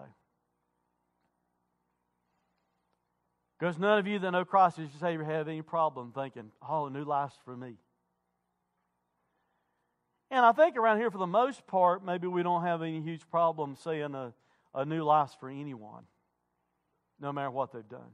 [3.58, 6.86] Because none of you that know Christ as your Savior have any problem thinking, oh,
[6.86, 7.74] a new life's for me.
[10.30, 13.28] And I think around here, for the most part, maybe we don't have any huge
[13.30, 14.32] problem saying a,
[14.74, 16.04] a new life's for anyone,
[17.20, 18.12] no matter what they've done.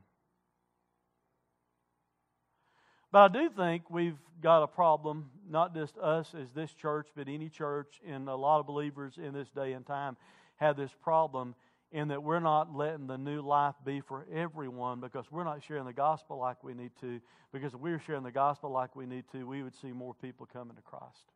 [3.17, 7.29] But I do think we've got a problem, not just us as this church, but
[7.29, 10.19] any church and a lot of believers in this day and time
[10.57, 11.55] have this problem
[11.91, 15.87] in that we're not letting the new life be for everyone because we're not sharing
[15.87, 17.19] the gospel like we need to.
[17.55, 20.12] Because if we were sharing the gospel like we need to, we would see more
[20.12, 21.33] people coming to Christ.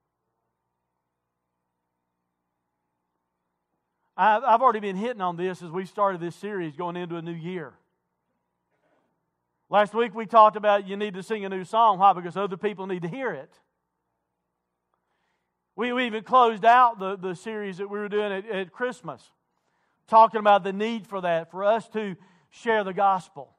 [4.18, 7.33] I've already been hitting on this as we started this series going into a new
[7.33, 7.72] year.
[9.71, 12.01] Last week we talked about you need to sing a new song.
[12.01, 12.12] Why?
[12.12, 13.53] Because other people need to hear it.
[15.77, 19.23] We, we even closed out the, the series that we were doing at, at Christmas,
[20.09, 22.16] talking about the need for that, for us to
[22.51, 23.55] share the gospel.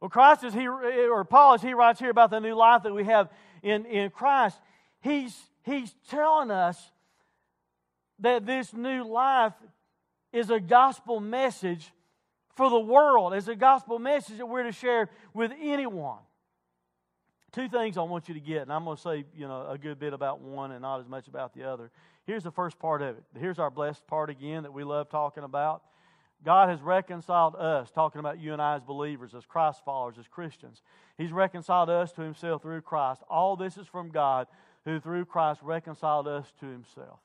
[0.00, 2.94] Well, Christ, as he, or Paul, as he writes here about the new life that
[2.94, 3.28] we have
[3.60, 4.56] in, in Christ,
[5.00, 6.80] he's, he's telling us
[8.20, 9.54] that this new life
[10.32, 11.90] is a gospel message
[12.56, 16.18] for the world, as a gospel message that we're to share with anyone
[17.52, 19.78] two things I want you to get, and I'm going to say, you know, a
[19.78, 21.90] good bit about one and not as much about the other.
[22.26, 23.24] Here's the first part of it.
[23.38, 25.82] Here's our blessed part again that we love talking about.
[26.44, 30.28] God has reconciled us, talking about you and I as believers, as Christ followers, as
[30.28, 30.82] Christians.
[31.16, 33.22] He's reconciled us to Himself through Christ.
[33.30, 34.48] All this is from God,
[34.84, 37.20] who through Christ reconciled us to Himself.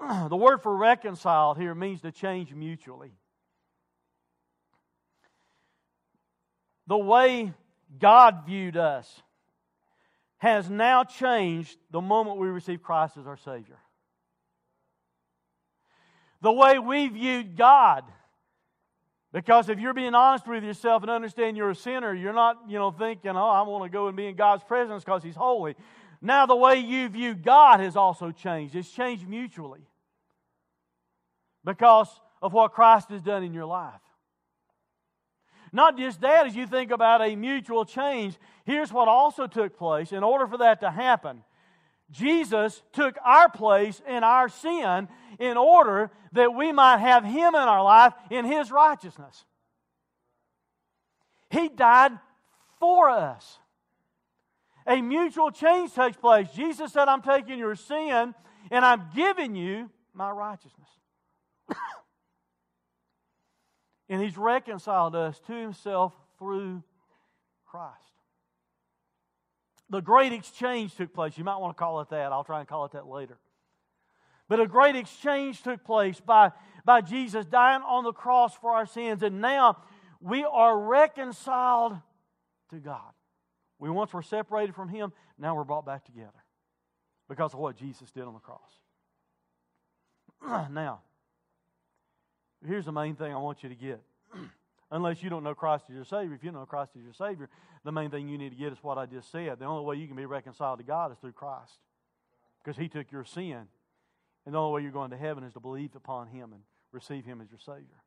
[0.28, 3.12] the word for reconciled here means to change mutually.
[6.90, 7.54] The way
[8.00, 9.22] God viewed us
[10.38, 13.78] has now changed the moment we receive Christ as our Savior.
[16.42, 18.02] The way we viewed God,
[19.32, 22.80] because if you're being honest with yourself and understand you're a sinner, you're not, you
[22.80, 25.76] know, thinking, oh, I want to go and be in God's presence because He's holy.
[26.20, 28.74] Now the way you view God has also changed.
[28.74, 29.86] It's changed mutually
[31.64, 32.08] because
[32.42, 34.00] of what Christ has done in your life.
[35.72, 40.12] Not just that, as you think about a mutual change, here's what also took place.
[40.12, 41.44] In order for that to happen,
[42.10, 45.08] Jesus took our place in our sin
[45.38, 49.44] in order that we might have Him in our life in His righteousness.
[51.50, 52.12] He died
[52.78, 53.58] for us.
[54.86, 56.48] A mutual change takes place.
[56.54, 58.34] Jesus said, I'm taking your sin
[58.70, 60.88] and I'm giving you my righteousness.
[64.10, 66.82] And He's reconciled us to Himself through
[67.64, 67.96] Christ.
[69.88, 71.38] The great exchange took place.
[71.38, 72.32] You might want to call it that.
[72.32, 73.38] I'll try and call it that later.
[74.48, 76.50] But a great exchange took place by,
[76.84, 79.22] by Jesus dying on the cross for our sins.
[79.22, 79.78] And now
[80.20, 81.96] we are reconciled
[82.70, 83.12] to God.
[83.78, 86.32] We once were separated from Him, now we're brought back together
[87.28, 88.60] because of what Jesus did on the cross.
[90.70, 91.00] now,
[92.66, 94.00] here's the main thing I want you to get.
[94.90, 97.48] Unless you don't know Christ as your Savior, if you know Christ as your Savior,
[97.84, 99.58] the main thing you need to get is what I just said.
[99.58, 101.78] The only way you can be reconciled to God is through Christ
[102.62, 103.68] because He took your sin.
[104.46, 107.24] And the only way you're going to heaven is to believe upon Him and receive
[107.24, 108.00] Him as your Savior.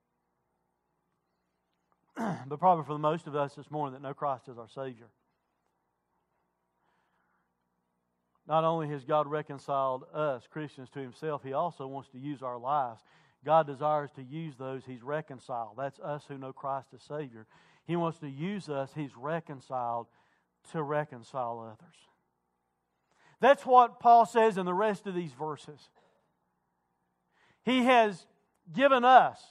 [2.47, 5.07] but probably for the most of us this morning that know Christ as our Savior.
[8.47, 12.57] Not only has God reconciled us, Christians, to Himself, He also wants to use our
[12.57, 13.01] lives.
[13.45, 15.75] God desires to use those He's reconciled.
[15.77, 17.45] That's us who know Christ as Savior.
[17.85, 20.07] He wants to use us, He's reconciled,
[20.71, 21.95] to reconcile others.
[23.41, 25.89] That's what Paul says in the rest of these verses.
[27.63, 28.25] He has
[28.73, 29.41] given us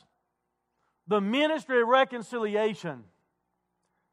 [1.07, 3.05] the ministry of reconciliation.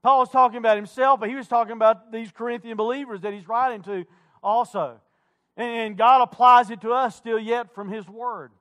[0.03, 3.47] Paul was talking about himself, but he was talking about these Corinthian believers that he's
[3.47, 4.05] writing to
[4.41, 4.99] also.
[5.57, 8.51] And God applies it to us still yet from his word.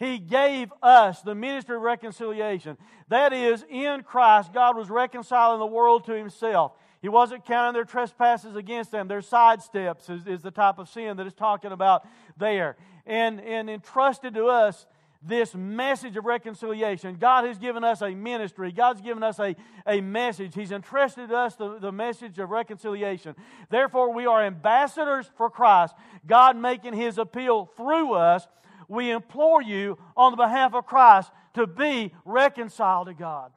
[0.00, 2.78] He gave us the ministry of reconciliation.
[3.08, 6.72] That is, in Christ, God was reconciling the world to himself.
[7.02, 9.08] He wasn't counting their trespasses against them.
[9.08, 12.06] Their sidesteps is, is the type of sin that is talking about
[12.38, 12.76] there.
[13.04, 14.86] And, and entrusted to us
[15.22, 17.16] this message of reconciliation.
[17.20, 18.72] God has given us a ministry.
[18.72, 19.54] God's given us a,
[19.86, 20.54] a message.
[20.54, 23.34] He's entrusted us the, the message of reconciliation.
[23.68, 25.94] Therefore, we are ambassadors for Christ,
[26.26, 28.48] God making his appeal through us.
[28.90, 33.52] We implore you on the behalf of Christ to be reconciled to God.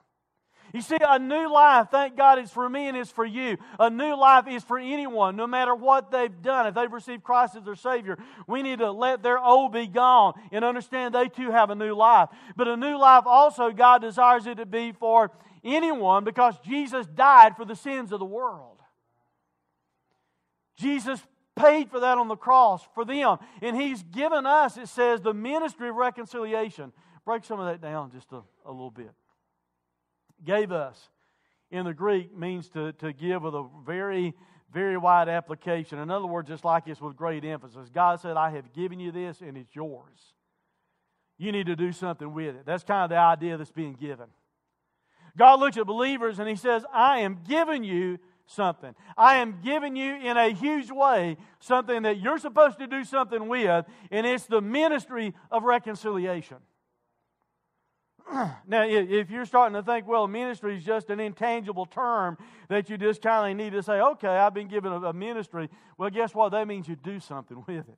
[0.73, 3.57] You see, a new life, thank God, is for me and it's for you.
[3.79, 6.67] A new life is for anyone, no matter what they've done.
[6.67, 8.17] If they've received Christ as their Savior,
[8.47, 11.95] we need to let their old be gone and understand they too have a new
[11.95, 12.29] life.
[12.55, 15.31] But a new life also, God desires it to be for
[15.63, 18.77] anyone because Jesus died for the sins of the world.
[20.77, 21.19] Jesus
[21.55, 23.37] paid for that on the cross for them.
[23.61, 26.91] And He's given us, it says, the ministry of reconciliation.
[27.25, 29.11] Break some of that down just a, a little bit
[30.43, 31.09] gave us
[31.71, 34.33] in the Greek means to, to give with a very,
[34.71, 35.99] very wide application.
[35.99, 37.89] In other words, it's like it's with great emphasis.
[37.93, 40.33] God said, I have given you this and it's yours.
[41.37, 42.65] You need to do something with it.
[42.65, 44.27] That's kind of the idea that's being given.
[45.35, 48.93] God looks at believers and He says, I am giving you something.
[49.17, 53.47] I am giving you in a huge way something that you're supposed to do something
[53.47, 56.57] with, and it's the ministry of reconciliation.
[58.67, 62.37] now, if you're starting to think, well, ministry is just an intangible term
[62.69, 66.09] that you just kind of need to say, okay, I've been given a, ministry, well,
[66.09, 66.49] guess what?
[66.49, 67.97] That means you do something with it.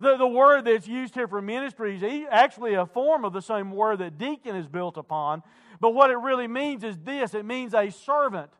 [0.00, 3.70] The, the word that's used here for ministry is actually a form of the same
[3.70, 5.42] word that deacon is built upon,
[5.80, 8.50] but what it really means is this it means a servant,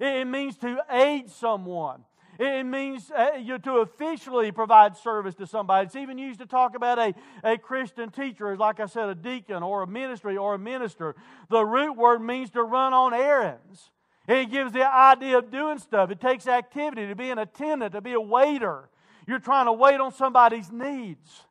[0.00, 2.04] it means to aid someone.
[2.38, 5.86] It means uh, to officially provide service to somebody.
[5.86, 9.62] It's even used to talk about a, a Christian teacher, like I said, a deacon
[9.62, 11.14] or a ministry or a minister.
[11.48, 13.90] The root word means to run on errands.
[14.28, 16.10] It gives the idea of doing stuff.
[16.10, 18.90] It takes activity to be an attendant, to be a waiter.
[19.26, 21.44] You're trying to wait on somebody's needs.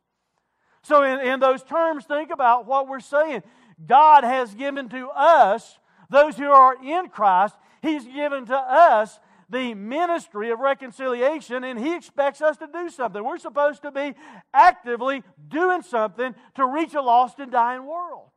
[0.84, 3.42] So, in, in those terms, think about what we're saying.
[3.88, 5.80] God has given to us,
[6.10, 7.56] those who are in Christ,
[7.86, 9.20] He's given to us
[9.50, 13.24] the ministry of reconciliation, and He expects us to do something.
[13.24, 14.14] We're supposed to be
[14.54, 18.30] actively doing something to reach a lost and dying world.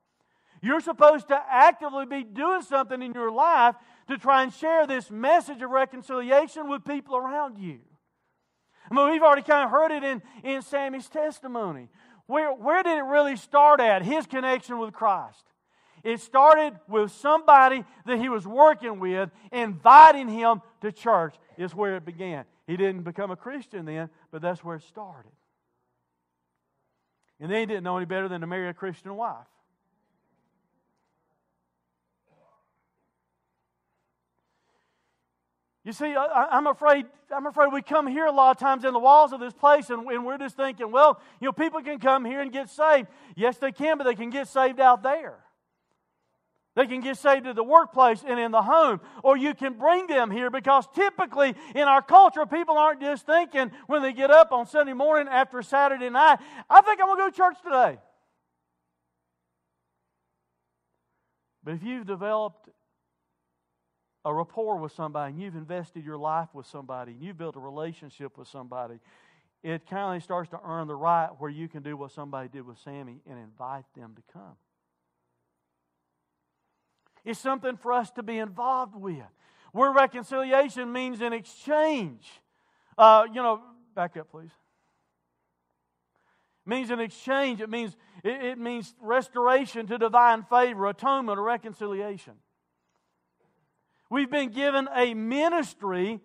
[0.61, 3.77] You're supposed to actively be doing something in your life
[4.09, 7.79] to try and share this message of reconciliation with people around you.
[8.91, 11.89] I mean, we've already kind of heard it in, in Sammy's testimony.
[12.27, 14.03] Where, where did it really start at?
[14.03, 15.45] His connection with Christ.
[16.09, 21.97] It started with somebody that he was working with, inviting him to church, is where
[21.97, 22.47] it began.
[22.67, 25.31] He didn't become a Christian then, but that's where it started.
[27.39, 29.37] And they didn't know any better than to marry a Christian wife.
[35.85, 38.95] You see, I, am afraid, I'm afraid we come here a lot of times in
[38.95, 41.99] the walls of this place and, and we're just thinking, well, you know, people can
[41.99, 43.09] come here and get saved.
[43.37, 45.39] Yes, they can, but they can get saved out there.
[46.79, 49.01] They can get saved at the workplace and in the home.
[49.25, 53.73] Or you can bring them here because typically in our culture, people aren't just thinking
[53.89, 56.39] when they get up on Sunday morning after Saturday night,
[56.71, 57.99] I think I'm going to go to church today.
[61.65, 62.69] But if you've developed
[64.25, 67.61] a rapport with somebody and you've invested your life with somebody and you've built a
[67.61, 69.01] relationship with somebody,
[69.65, 72.65] it kind of starts to earn the right where you can do what somebody did
[72.65, 74.55] with Sammy and invite them to come.
[77.25, 79.23] It's something for us to be involved with.
[79.73, 82.27] Where reconciliation means an exchange.
[82.97, 83.61] Uh, you know,
[83.95, 84.51] back up, please.
[86.67, 87.61] It means an exchange.
[87.61, 92.35] It means it, it means restoration to divine favor, atonement, or reconciliation.
[94.11, 96.21] We've been given a ministry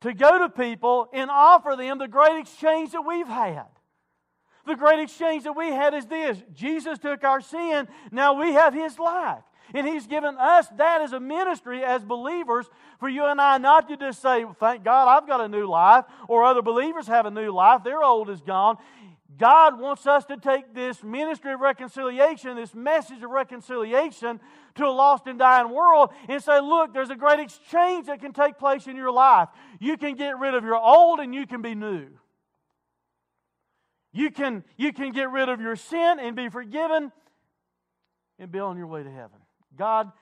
[0.00, 3.66] to go to people and offer them the great exchange that we've had.
[4.66, 8.74] The great exchange that we had is this Jesus took our sin, now we have
[8.74, 9.42] His life.
[9.74, 12.66] And He's given us that as a ministry, as believers,
[13.00, 16.04] for you and I not to just say, Thank God I've got a new life,
[16.28, 18.78] or other believers have a new life, their old is gone.
[19.38, 24.40] God wants us to take this ministry of reconciliation, this message of reconciliation
[24.74, 28.32] to a lost and dying world and say, look, there's a great exchange that can
[28.32, 29.48] take place in your life.
[29.78, 32.08] You can get rid of your old and you can be new.
[34.12, 37.12] You can, you can get rid of your sin and be forgiven
[38.38, 39.38] and be on your way to heaven.
[39.78, 40.12] God,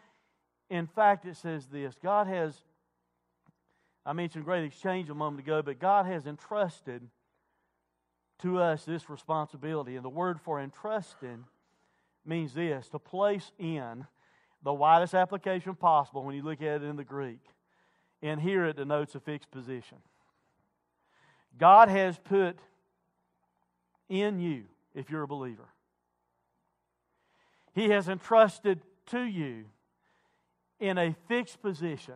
[0.71, 2.55] in fact, it says this God has,
[4.05, 7.03] I mentioned great exchange a moment ago, but God has entrusted
[8.41, 9.97] to us this responsibility.
[9.97, 11.43] And the word for entrusted
[12.25, 14.07] means this to place in
[14.63, 17.41] the widest application possible when you look at it in the Greek.
[18.23, 19.99] And here it denotes a fixed position.
[21.59, 22.59] God has put
[24.09, 25.69] in you, if you're a believer,
[27.75, 29.65] He has entrusted to you
[30.81, 32.15] in a fixed position.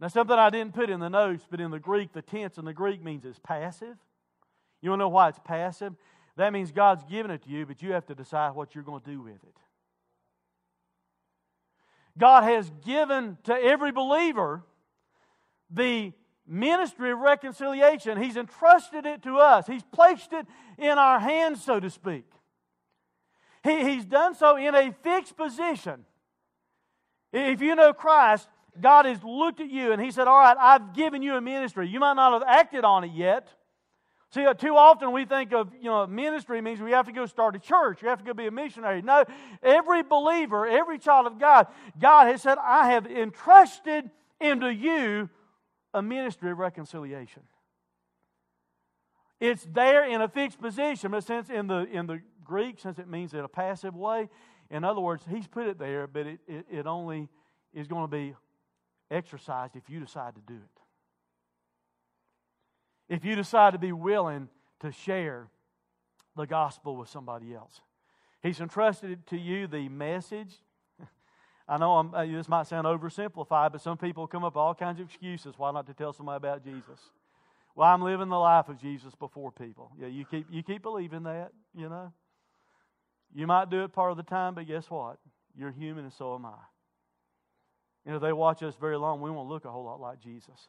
[0.00, 2.64] Now, something I didn't put in the notes, but in the Greek, the tense in
[2.64, 3.96] the Greek means it's passive.
[4.80, 5.94] You want to know why it's passive?
[6.36, 9.02] That means God's given it to you, but you have to decide what you're going
[9.02, 9.56] to do with it.
[12.18, 14.64] God has given to every believer
[15.70, 16.12] the
[16.46, 18.20] ministry of reconciliation.
[18.20, 20.46] He's entrusted it to us, He's placed it
[20.78, 22.24] in our hands, so to speak.
[23.64, 26.04] He, he's done so in a fixed position.
[27.32, 28.48] If you know Christ,
[28.80, 31.88] God has looked at you and He said, All right, I've given you a ministry.
[31.88, 33.48] You might not have acted on it yet.
[34.30, 37.26] See, uh, too often we think of, you know, ministry means we have to go
[37.26, 38.00] start a church.
[38.00, 39.02] You have to go be a missionary.
[39.02, 39.24] No,
[39.62, 41.66] every believer, every child of God,
[42.00, 44.10] God has said, I have entrusted
[44.40, 45.28] into you
[45.92, 47.42] a ministry of reconciliation.
[49.38, 53.08] It's there in a fixed position, but since in the, in the Greek, since it
[53.08, 54.28] means in a passive way,
[54.70, 57.28] in other words, he's put it there, but it, it, it only
[57.74, 58.34] is going to be
[59.10, 60.82] exercised if you decide to do it
[63.12, 64.48] if you decide to be willing
[64.80, 65.48] to share
[66.34, 67.82] the gospel with somebody else.
[68.42, 70.54] He's entrusted to you the message.
[71.68, 74.74] I know I'm, uh, this might sound oversimplified, but some people come up with all
[74.74, 77.00] kinds of excuses why not to tell somebody about Jesus.
[77.74, 79.92] Well, I'm living the life of Jesus before people.
[79.98, 82.12] Yeah, you keep you keep believing that, you know.
[83.34, 85.18] You might do it part of the time, but guess what?
[85.56, 86.58] You're human and so am I.
[88.04, 90.68] And if they watch us very long, we won't look a whole lot like Jesus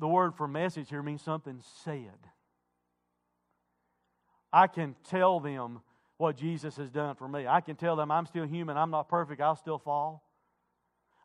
[0.00, 2.18] the word for message here means something said.
[4.52, 5.82] I can tell them
[6.16, 7.46] what Jesus has done for me.
[7.46, 10.24] I can tell them I'm still human, I'm not perfect, I'll still fall.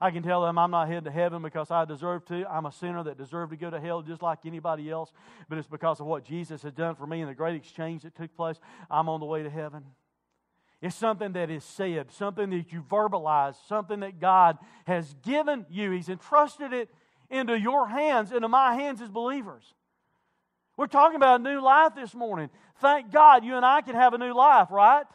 [0.01, 2.45] I can tell them I'm not headed to heaven because I deserve to.
[2.49, 5.11] I'm a sinner that deserved to go to hell just like anybody else,
[5.47, 8.15] but it's because of what Jesus has done for me and the great exchange that
[8.15, 8.59] took place.
[8.91, 9.83] I'm on the way to heaven.
[10.81, 15.91] It's something that is said, something that you verbalize, something that God has given you.
[15.91, 16.89] He's entrusted it
[17.29, 19.73] into your hands, into my hands as believers.
[20.77, 22.49] We're talking about a new life this morning.
[22.81, 25.05] Thank God you and I can have a new life, right?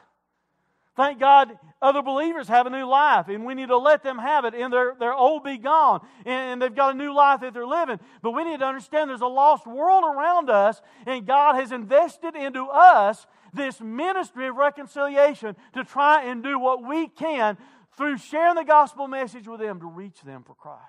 [1.00, 4.44] Thank God other believers have a new life, and we need to let them have
[4.44, 7.66] it, and their, their old be gone, and they've got a new life that they're
[7.66, 7.98] living.
[8.20, 12.36] But we need to understand there's a lost world around us, and God has invested
[12.36, 17.56] into us this ministry of reconciliation to try and do what we can
[17.96, 20.84] through sharing the gospel message with them to reach them for Christ.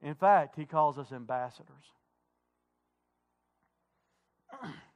[0.00, 1.66] In fact, he calls us ambassadors.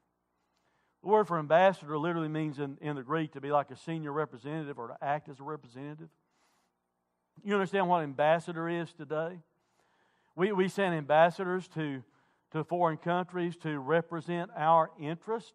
[1.07, 4.11] the word for ambassador literally means in, in the Greek to be like a senior
[4.11, 6.09] representative or to act as a representative.
[7.45, 9.39] You understand what ambassador is today?
[10.35, 12.03] We, we send ambassadors to,
[12.51, 15.53] to foreign countries to represent our interest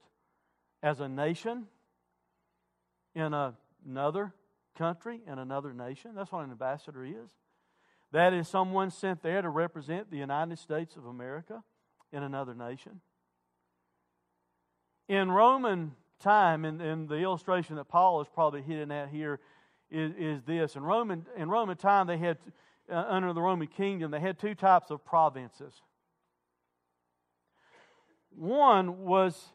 [0.82, 1.66] as a nation
[3.14, 3.54] in a,
[3.86, 4.34] another
[4.78, 6.12] country, in another nation.
[6.16, 7.30] That's what an ambassador is.
[8.14, 11.62] That is someone sent there to represent the United States of America
[12.14, 13.02] in another nation.
[15.12, 15.91] In Roman
[16.22, 19.41] time, and, in the illustration that Paul is probably hitting at here,
[19.89, 20.78] is, is this.
[20.78, 22.38] In Roman, in Roman time, they had,
[22.89, 25.74] uh, under the Roman kingdom, they had two types of provinces.
[28.38, 29.49] One was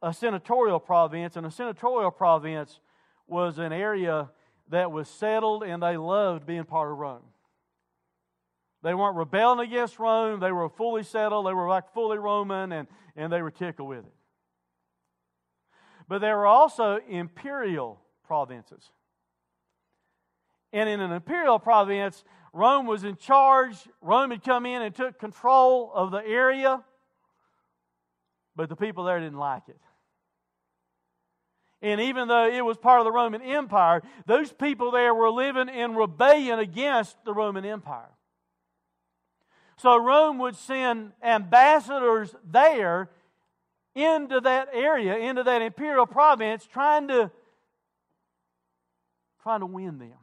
[0.00, 2.80] a senatorial province, and a senatorial province
[3.26, 4.30] was an area
[4.70, 7.20] that was settled and they loved being part of Rome.
[8.82, 10.40] They weren't rebelling against Rome.
[10.40, 11.46] They were fully settled.
[11.46, 14.12] They were like fully Roman and, and they were tickled with it.
[16.12, 18.90] But there were also imperial provinces.
[20.70, 23.76] And in an imperial province, Rome was in charge.
[24.02, 26.84] Rome had come in and took control of the area,
[28.54, 29.80] but the people there didn't like it.
[31.80, 35.70] And even though it was part of the Roman Empire, those people there were living
[35.70, 38.10] in rebellion against the Roman Empire.
[39.78, 43.08] So Rome would send ambassadors there
[43.94, 47.30] into that area, into that imperial province, trying to
[49.42, 50.18] trying to win them.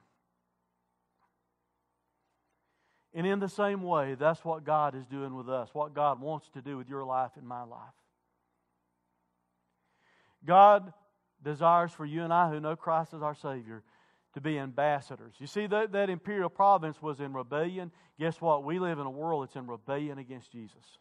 [3.14, 6.48] And in the same way, that's what God is doing with us, what God wants
[6.54, 7.80] to do with your life and my life.
[10.46, 10.94] God
[11.44, 13.84] desires for you and I who know Christ as our Savior
[14.36, 15.34] to be ambassadors.
[15.40, 17.92] You see, that, that imperial province was in rebellion.
[18.20, 18.64] Guess what?
[18.64, 21.00] We live in a world that's in rebellion against Jesus,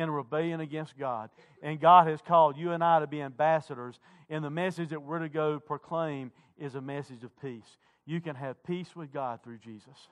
[0.00, 1.30] in rebellion against God.
[1.62, 4.00] And God has called you and I to be ambassadors.
[4.28, 7.78] And the message that we're to go proclaim is a message of peace.
[8.06, 10.08] You can have peace with God through Jesus.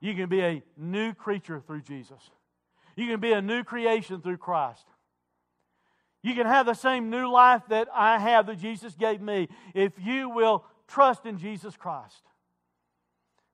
[0.00, 2.20] You can be a new creature through Jesus.
[2.96, 4.84] You can be a new creation through Christ.
[6.22, 9.92] You can have the same new life that I have that Jesus gave me if
[9.98, 12.22] you will trust in Jesus Christ.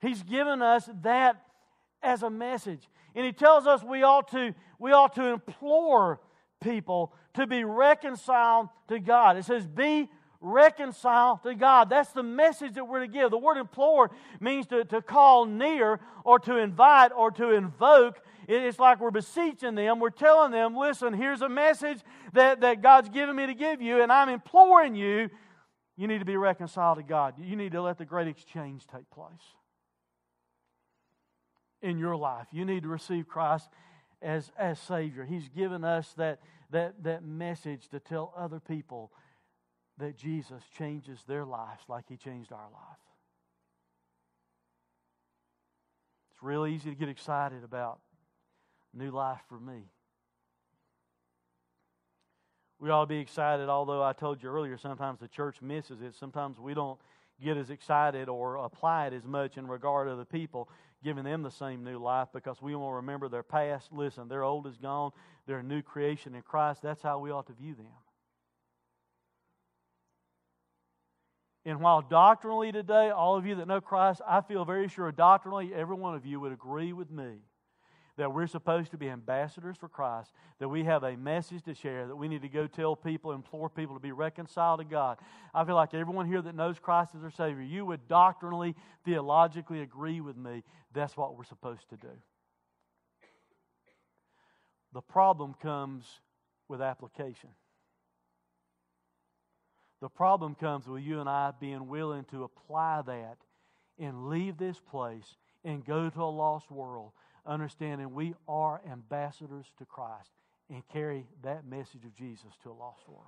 [0.01, 1.43] He's given us that
[2.03, 2.89] as a message.
[3.15, 6.21] And he tells us we ought to, we ought to implore
[6.63, 9.37] people to be reconciled to God.
[9.37, 10.09] It says, Be
[10.41, 11.89] reconciled to God.
[11.89, 13.31] That's the message that we're to give.
[13.31, 14.11] The word implore
[14.41, 18.21] means to, to call near or to invite or to invoke.
[18.49, 20.01] It's like we're beseeching them.
[20.01, 22.01] We're telling them, listen, here's a message
[22.33, 25.31] that, that God's given me to give you, and I'm imploring you.
[25.97, 27.35] You need to be reconciled to God.
[27.39, 29.55] You need to let the great exchange take place
[31.83, 32.47] in your life.
[32.53, 33.69] You need to receive Christ
[34.23, 35.25] as, as Savior.
[35.25, 39.13] He's given us that, that, that message to tell other people
[39.99, 42.99] that Jesus changes their lives like He changed our life.
[46.33, 48.01] It's real easy to get excited about
[48.95, 49.83] new life for me.
[52.79, 56.17] We ought to be excited, although I told you earlier, sometimes the church misses it.
[56.17, 56.99] Sometimes we don't
[57.43, 60.69] get as excited or apply it as much in regard to the people,
[61.03, 63.93] giving them the same new life because we want to remember their past.
[63.93, 65.11] Listen, their old is gone,
[65.47, 66.83] they're a new creation in Christ.
[66.83, 67.87] That's how we ought to view them.
[71.65, 75.73] And while doctrinally today, all of you that know Christ, I feel very sure doctrinally
[75.73, 77.37] every one of you would agree with me
[78.17, 82.07] that we're supposed to be ambassadors for Christ, that we have a message to share,
[82.07, 85.19] that we need to go tell people, implore people to be reconciled to God.
[85.55, 89.81] I feel like everyone here that knows Christ as their Savior, you would doctrinally, theologically
[89.81, 92.13] agree with me that's what we're supposed to do.
[94.93, 96.05] The problem comes
[96.69, 97.51] with application.
[100.03, 103.37] The problem comes with you and I being willing to apply that
[103.99, 107.13] and leave this place and go to a lost world,
[107.47, 110.31] understanding we are ambassadors to Christ
[110.71, 113.25] and carry that message of Jesus to a lost world.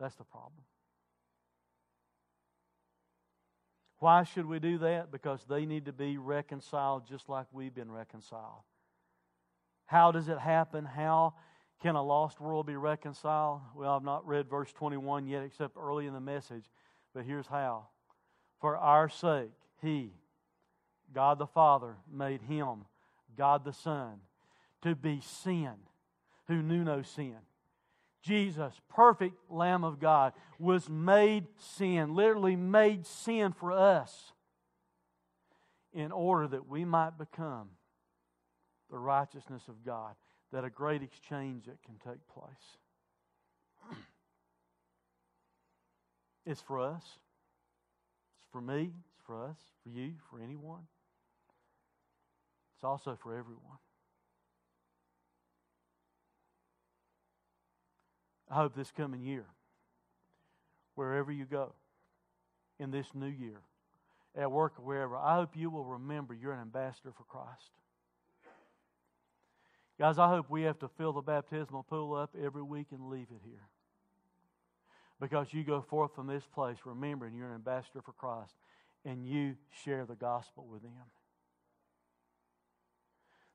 [0.00, 0.62] That's the problem.
[3.98, 5.12] Why should we do that?
[5.12, 8.64] Because they need to be reconciled just like we've been reconciled.
[9.86, 10.84] How does it happen?
[10.84, 11.34] How
[11.80, 13.60] can a lost world be reconciled?
[13.76, 16.64] Well, I've not read verse 21 yet, except early in the message,
[17.14, 17.86] but here's how.
[18.60, 20.14] For our sake, He,
[21.12, 22.84] God the Father, made Him,
[23.36, 24.20] God the Son,
[24.82, 25.74] to be sin,
[26.48, 27.36] who knew no sin.
[28.22, 34.32] Jesus, perfect Lamb of God, was made sin, literally made sin for us,
[35.92, 37.68] in order that we might become
[38.90, 40.14] the righteousness of God
[40.52, 42.76] that a great exchange that can take place.
[46.46, 47.02] it's for us.
[48.38, 48.92] It's for me.
[49.14, 49.56] It's for us.
[49.82, 50.12] For you.
[50.30, 50.82] For anyone.
[52.82, 53.78] It's also for everyone.
[58.50, 59.46] I hope this coming year,
[60.96, 61.74] wherever you go,
[62.80, 63.60] in this new year,
[64.36, 67.70] at work or wherever, I hope you will remember you're an ambassador for Christ.
[69.96, 73.28] Guys, I hope we have to fill the baptismal pool up every week and leave
[73.30, 73.68] it here.
[75.20, 78.54] Because you go forth from this place remembering you're an ambassador for Christ
[79.04, 79.54] and you
[79.84, 80.90] share the gospel with them.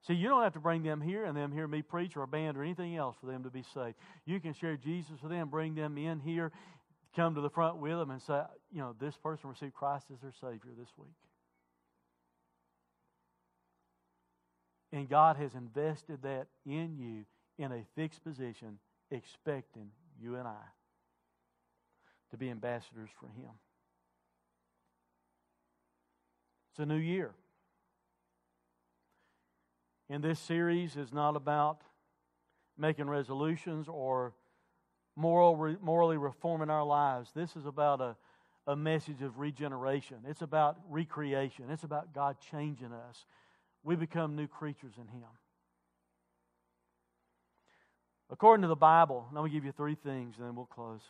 [0.08, 2.28] See, you don't have to bring them here and them hear me preach or a
[2.28, 3.96] band or anything else for them to be saved.
[4.26, 6.54] You can share Jesus with them, bring them in here,
[7.14, 8.42] come to the front with them and say,
[8.72, 11.10] you know, this person received Christ as their Savior this week.
[14.94, 17.26] And God has invested that in you
[17.58, 18.80] in a fixed position,
[19.12, 19.90] expecting
[20.22, 20.64] you and I
[22.32, 23.52] to be ambassadors for Him.
[26.72, 27.34] It's a new year.
[30.10, 31.82] And this series is not about
[32.78, 34.34] making resolutions or
[35.16, 37.32] moral, morally reforming our lives.
[37.36, 38.16] This is about a,
[38.66, 40.18] a message of regeneration.
[40.28, 41.66] It's about recreation.
[41.70, 43.26] It's about God changing us.
[43.84, 45.28] We become new creatures in Him.
[48.30, 51.02] According to the Bible, let me give you three things and then we'll close.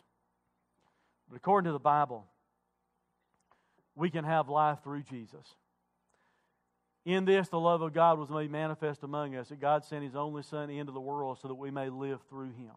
[1.28, 2.24] But according to the Bible,
[3.94, 5.44] we can have life through Jesus.
[7.08, 10.14] In this, the love of God was made manifest among us, that God sent His
[10.14, 12.74] only Son into the world so that we may live through Him.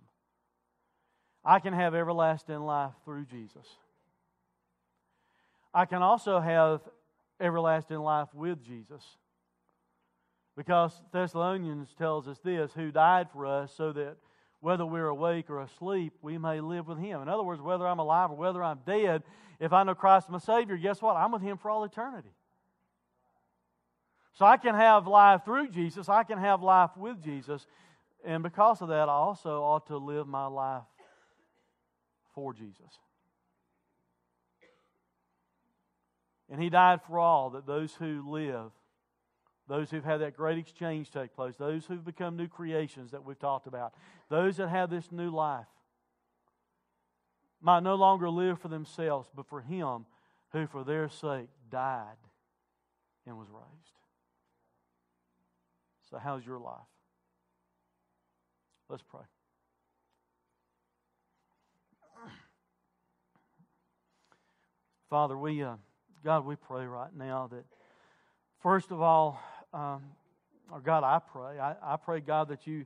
[1.43, 3.67] I can have everlasting life through Jesus.
[5.73, 6.79] I can also have
[7.41, 9.03] everlasting life with Jesus.
[10.55, 14.15] Because Thessalonians tells us this who died for us so that
[14.61, 17.21] whether we're awake or asleep, we may live with Him.
[17.21, 19.23] In other words, whether I'm alive or whether I'm dead,
[19.59, 21.17] if I know Christ my Savior, guess what?
[21.17, 22.31] I'm with Him for all eternity.
[24.33, 27.67] So I can have life through Jesus, I can have life with Jesus,
[28.23, 30.83] and because of that, I also ought to live my life
[32.33, 32.99] for Jesus.
[36.49, 38.71] And He died for all, that those who live
[39.71, 43.39] those who've had that great exchange take place, those who've become new creations that we've
[43.39, 43.93] talked about,
[44.29, 45.65] those that have this new life,
[47.61, 50.05] might no longer live for themselves, but for Him
[50.51, 52.17] who for their sake died
[53.25, 54.00] and was raised.
[56.11, 56.75] So, how's your life?
[58.89, 59.21] Let's pray.
[65.09, 65.75] Father, we, uh,
[66.23, 67.63] God, we pray right now that,
[68.61, 69.41] first of all,
[69.73, 70.03] um,
[70.69, 72.85] or God, I pray, I, I pray, God, that you,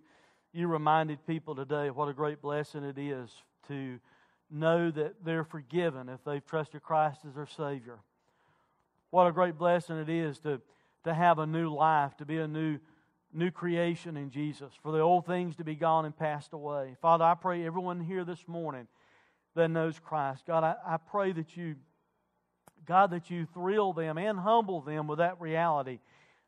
[0.53, 3.31] you reminded people today what a great blessing it is
[3.67, 3.99] to
[4.51, 7.97] know that they're forgiven if they've trusted Christ as their Savior.
[9.09, 10.61] What a great blessing it is to,
[11.05, 12.77] to have a new life, to be a new,
[13.35, 16.95] new creation in Jesus, for the old things to be gone and passed away.
[17.01, 18.87] Father, I pray everyone here this morning
[19.55, 21.75] that knows Christ, God, I, I pray that you,
[22.85, 25.99] God, that you thrill them and humble them with that reality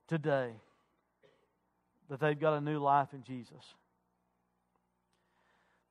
[0.08, 0.54] today
[2.10, 3.76] that they've got a new life in Jesus.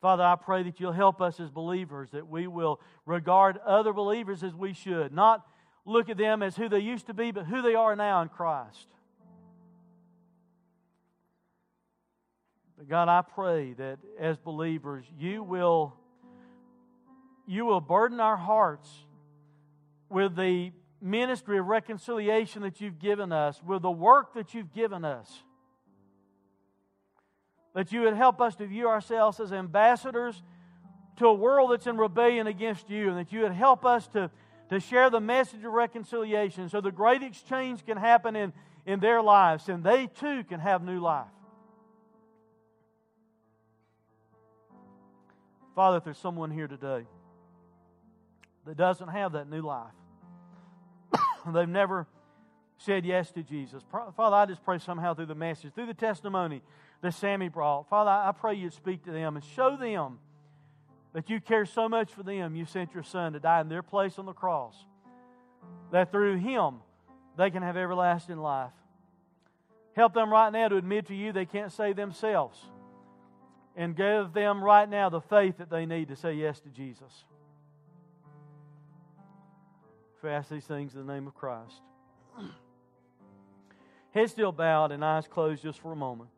[0.01, 4.43] Father, I pray that you'll help us as believers, that we will regard other believers
[4.43, 5.47] as we should, not
[5.85, 8.29] look at them as who they used to be, but who they are now in
[8.29, 8.89] Christ.
[12.77, 15.95] But God, I pray that as believers, you will,
[17.47, 18.91] you will burden our hearts
[20.11, 25.05] with the ministry of reconciliation that you've given us, with the work that you've given
[25.05, 25.43] us.
[27.75, 30.43] That you would help us to view ourselves as ambassadors
[31.17, 34.31] to a world that's in rebellion against you, and that you would help us to,
[34.69, 38.53] to share the message of reconciliation so the great exchange can happen in,
[38.85, 41.27] in their lives, and they too can have new life.
[45.77, 47.05] Father, if there's someone here today
[48.65, 49.93] that doesn't have that new life,
[51.53, 52.07] they've never
[52.79, 53.83] said yes to Jesus.
[54.17, 56.63] Father, I just pray somehow through the message, through the testimony
[57.03, 60.19] that Sammy brought, Father, I pray you'd speak to them and show them
[61.13, 63.83] that you care so much for them, you sent your Son to die in their
[63.83, 64.75] place on the cross,
[65.93, 66.77] that through Him
[67.37, 68.73] they can have everlasting life.
[69.95, 72.59] Help them right now to admit to you they can't save themselves.
[73.77, 77.25] And give them right now the faith that they need to say yes to Jesus.
[80.21, 81.83] For ask these things in the name of Christ.
[84.13, 86.31] Head still bowed and eyes closed just for a moment.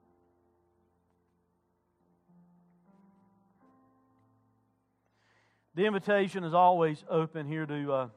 [5.76, 8.08] The invitation is always open here to, uh,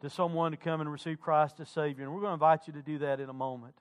[0.00, 2.04] to someone to come and receive Christ as Savior.
[2.04, 3.74] And we're going to invite you to do that in a moment.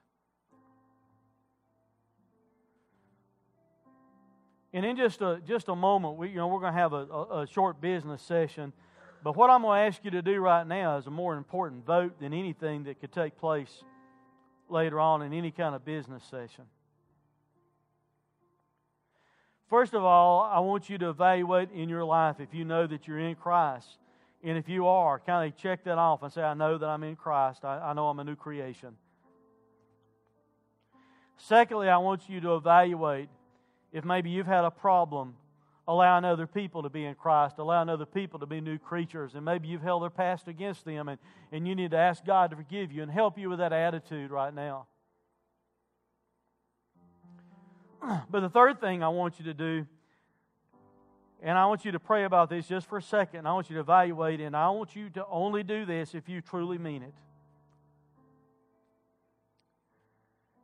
[4.73, 7.05] And in just a, just a moment, we, you know, we're going to have a,
[7.05, 8.73] a, a short business session.
[9.23, 11.85] But what I'm going to ask you to do right now is a more important
[11.85, 13.83] vote than anything that could take place
[14.69, 16.65] later on in any kind of business session.
[19.69, 23.07] First of all, I want you to evaluate in your life if you know that
[23.07, 23.87] you're in Christ.
[24.43, 27.03] And if you are, kind of check that off and say, I know that I'm
[27.03, 27.63] in Christ.
[27.63, 28.97] I, I know I'm a new creation.
[31.37, 33.29] Secondly, I want you to evaluate
[33.93, 35.35] if maybe you've had a problem
[35.87, 39.43] allowing other people to be in Christ, allowing other people to be new creatures, and
[39.45, 41.19] maybe you've held their past against them, and,
[41.51, 44.31] and you need to ask God to forgive you and help you with that attitude
[44.31, 44.87] right now.
[48.29, 49.85] But the third thing I want you to do,
[51.41, 53.75] and I want you to pray about this just for a second, I want you
[53.75, 57.13] to evaluate, and I want you to only do this if you truly mean it.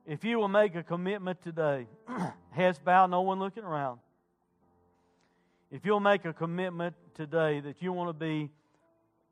[0.10, 1.86] If you will make a commitment today,
[2.50, 4.00] heads bowed, no one looking around.
[5.70, 8.50] If you'll make a commitment today that you want to be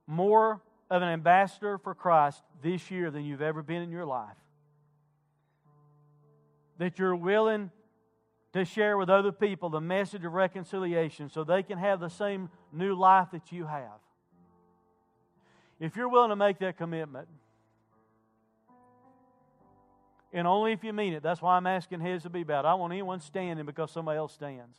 [0.05, 0.61] more
[0.91, 4.37] of an ambassador for Christ this year than you've ever been in your life,
[6.77, 7.71] that you're willing
[8.53, 12.51] to share with other people the message of reconciliation so they can have the same
[12.71, 13.99] new life that you have.
[15.79, 17.29] If you're willing to make that commitment,
[20.37, 22.63] and only if you mean it, that's why I'm asking heads to be bowed.
[22.63, 24.77] I want anyone standing because somebody else stands.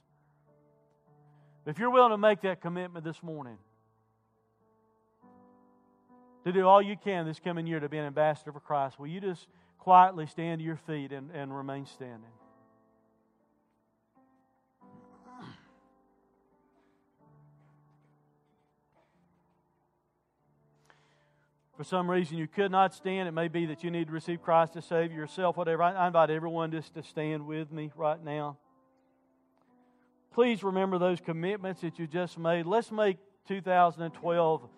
[1.66, 3.58] If you're willing to make that commitment this morning,
[6.44, 9.08] to do all you can this coming year to be an ambassador for Christ, will
[9.08, 9.48] you just
[9.78, 12.30] quietly stand to your feet and, and remain standing?
[21.78, 24.42] For some reason you could not stand, it may be that you need to receive
[24.42, 25.84] Christ as Savior yourself, whatever.
[25.84, 28.58] I invite everyone just to stand with me right now.
[30.34, 32.66] Please remember those commitments that you just made.
[32.66, 34.68] Let's make 2012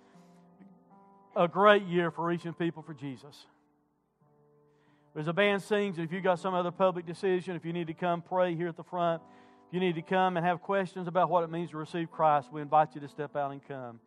[1.36, 3.46] a great year for reaching people for Jesus.
[5.16, 7.94] As a band sings, if you've got some other public decision, if you need to
[7.94, 9.22] come pray here at the front,
[9.68, 12.52] if you need to come and have questions about what it means to receive Christ,
[12.52, 14.00] we invite you to step out and come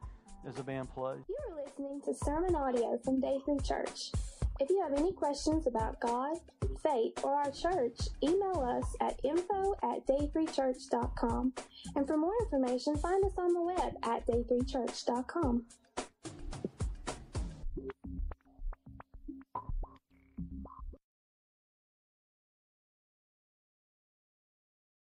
[0.48, 0.88] as the band.
[0.96, 4.12] You are listening to sermon audio from Day 3 Church.
[4.60, 6.38] If you have any questions about God,
[6.84, 11.54] faith, or our church, email us at info at day3church.com.
[11.96, 15.66] And for more information, find us on the web at day3church.com.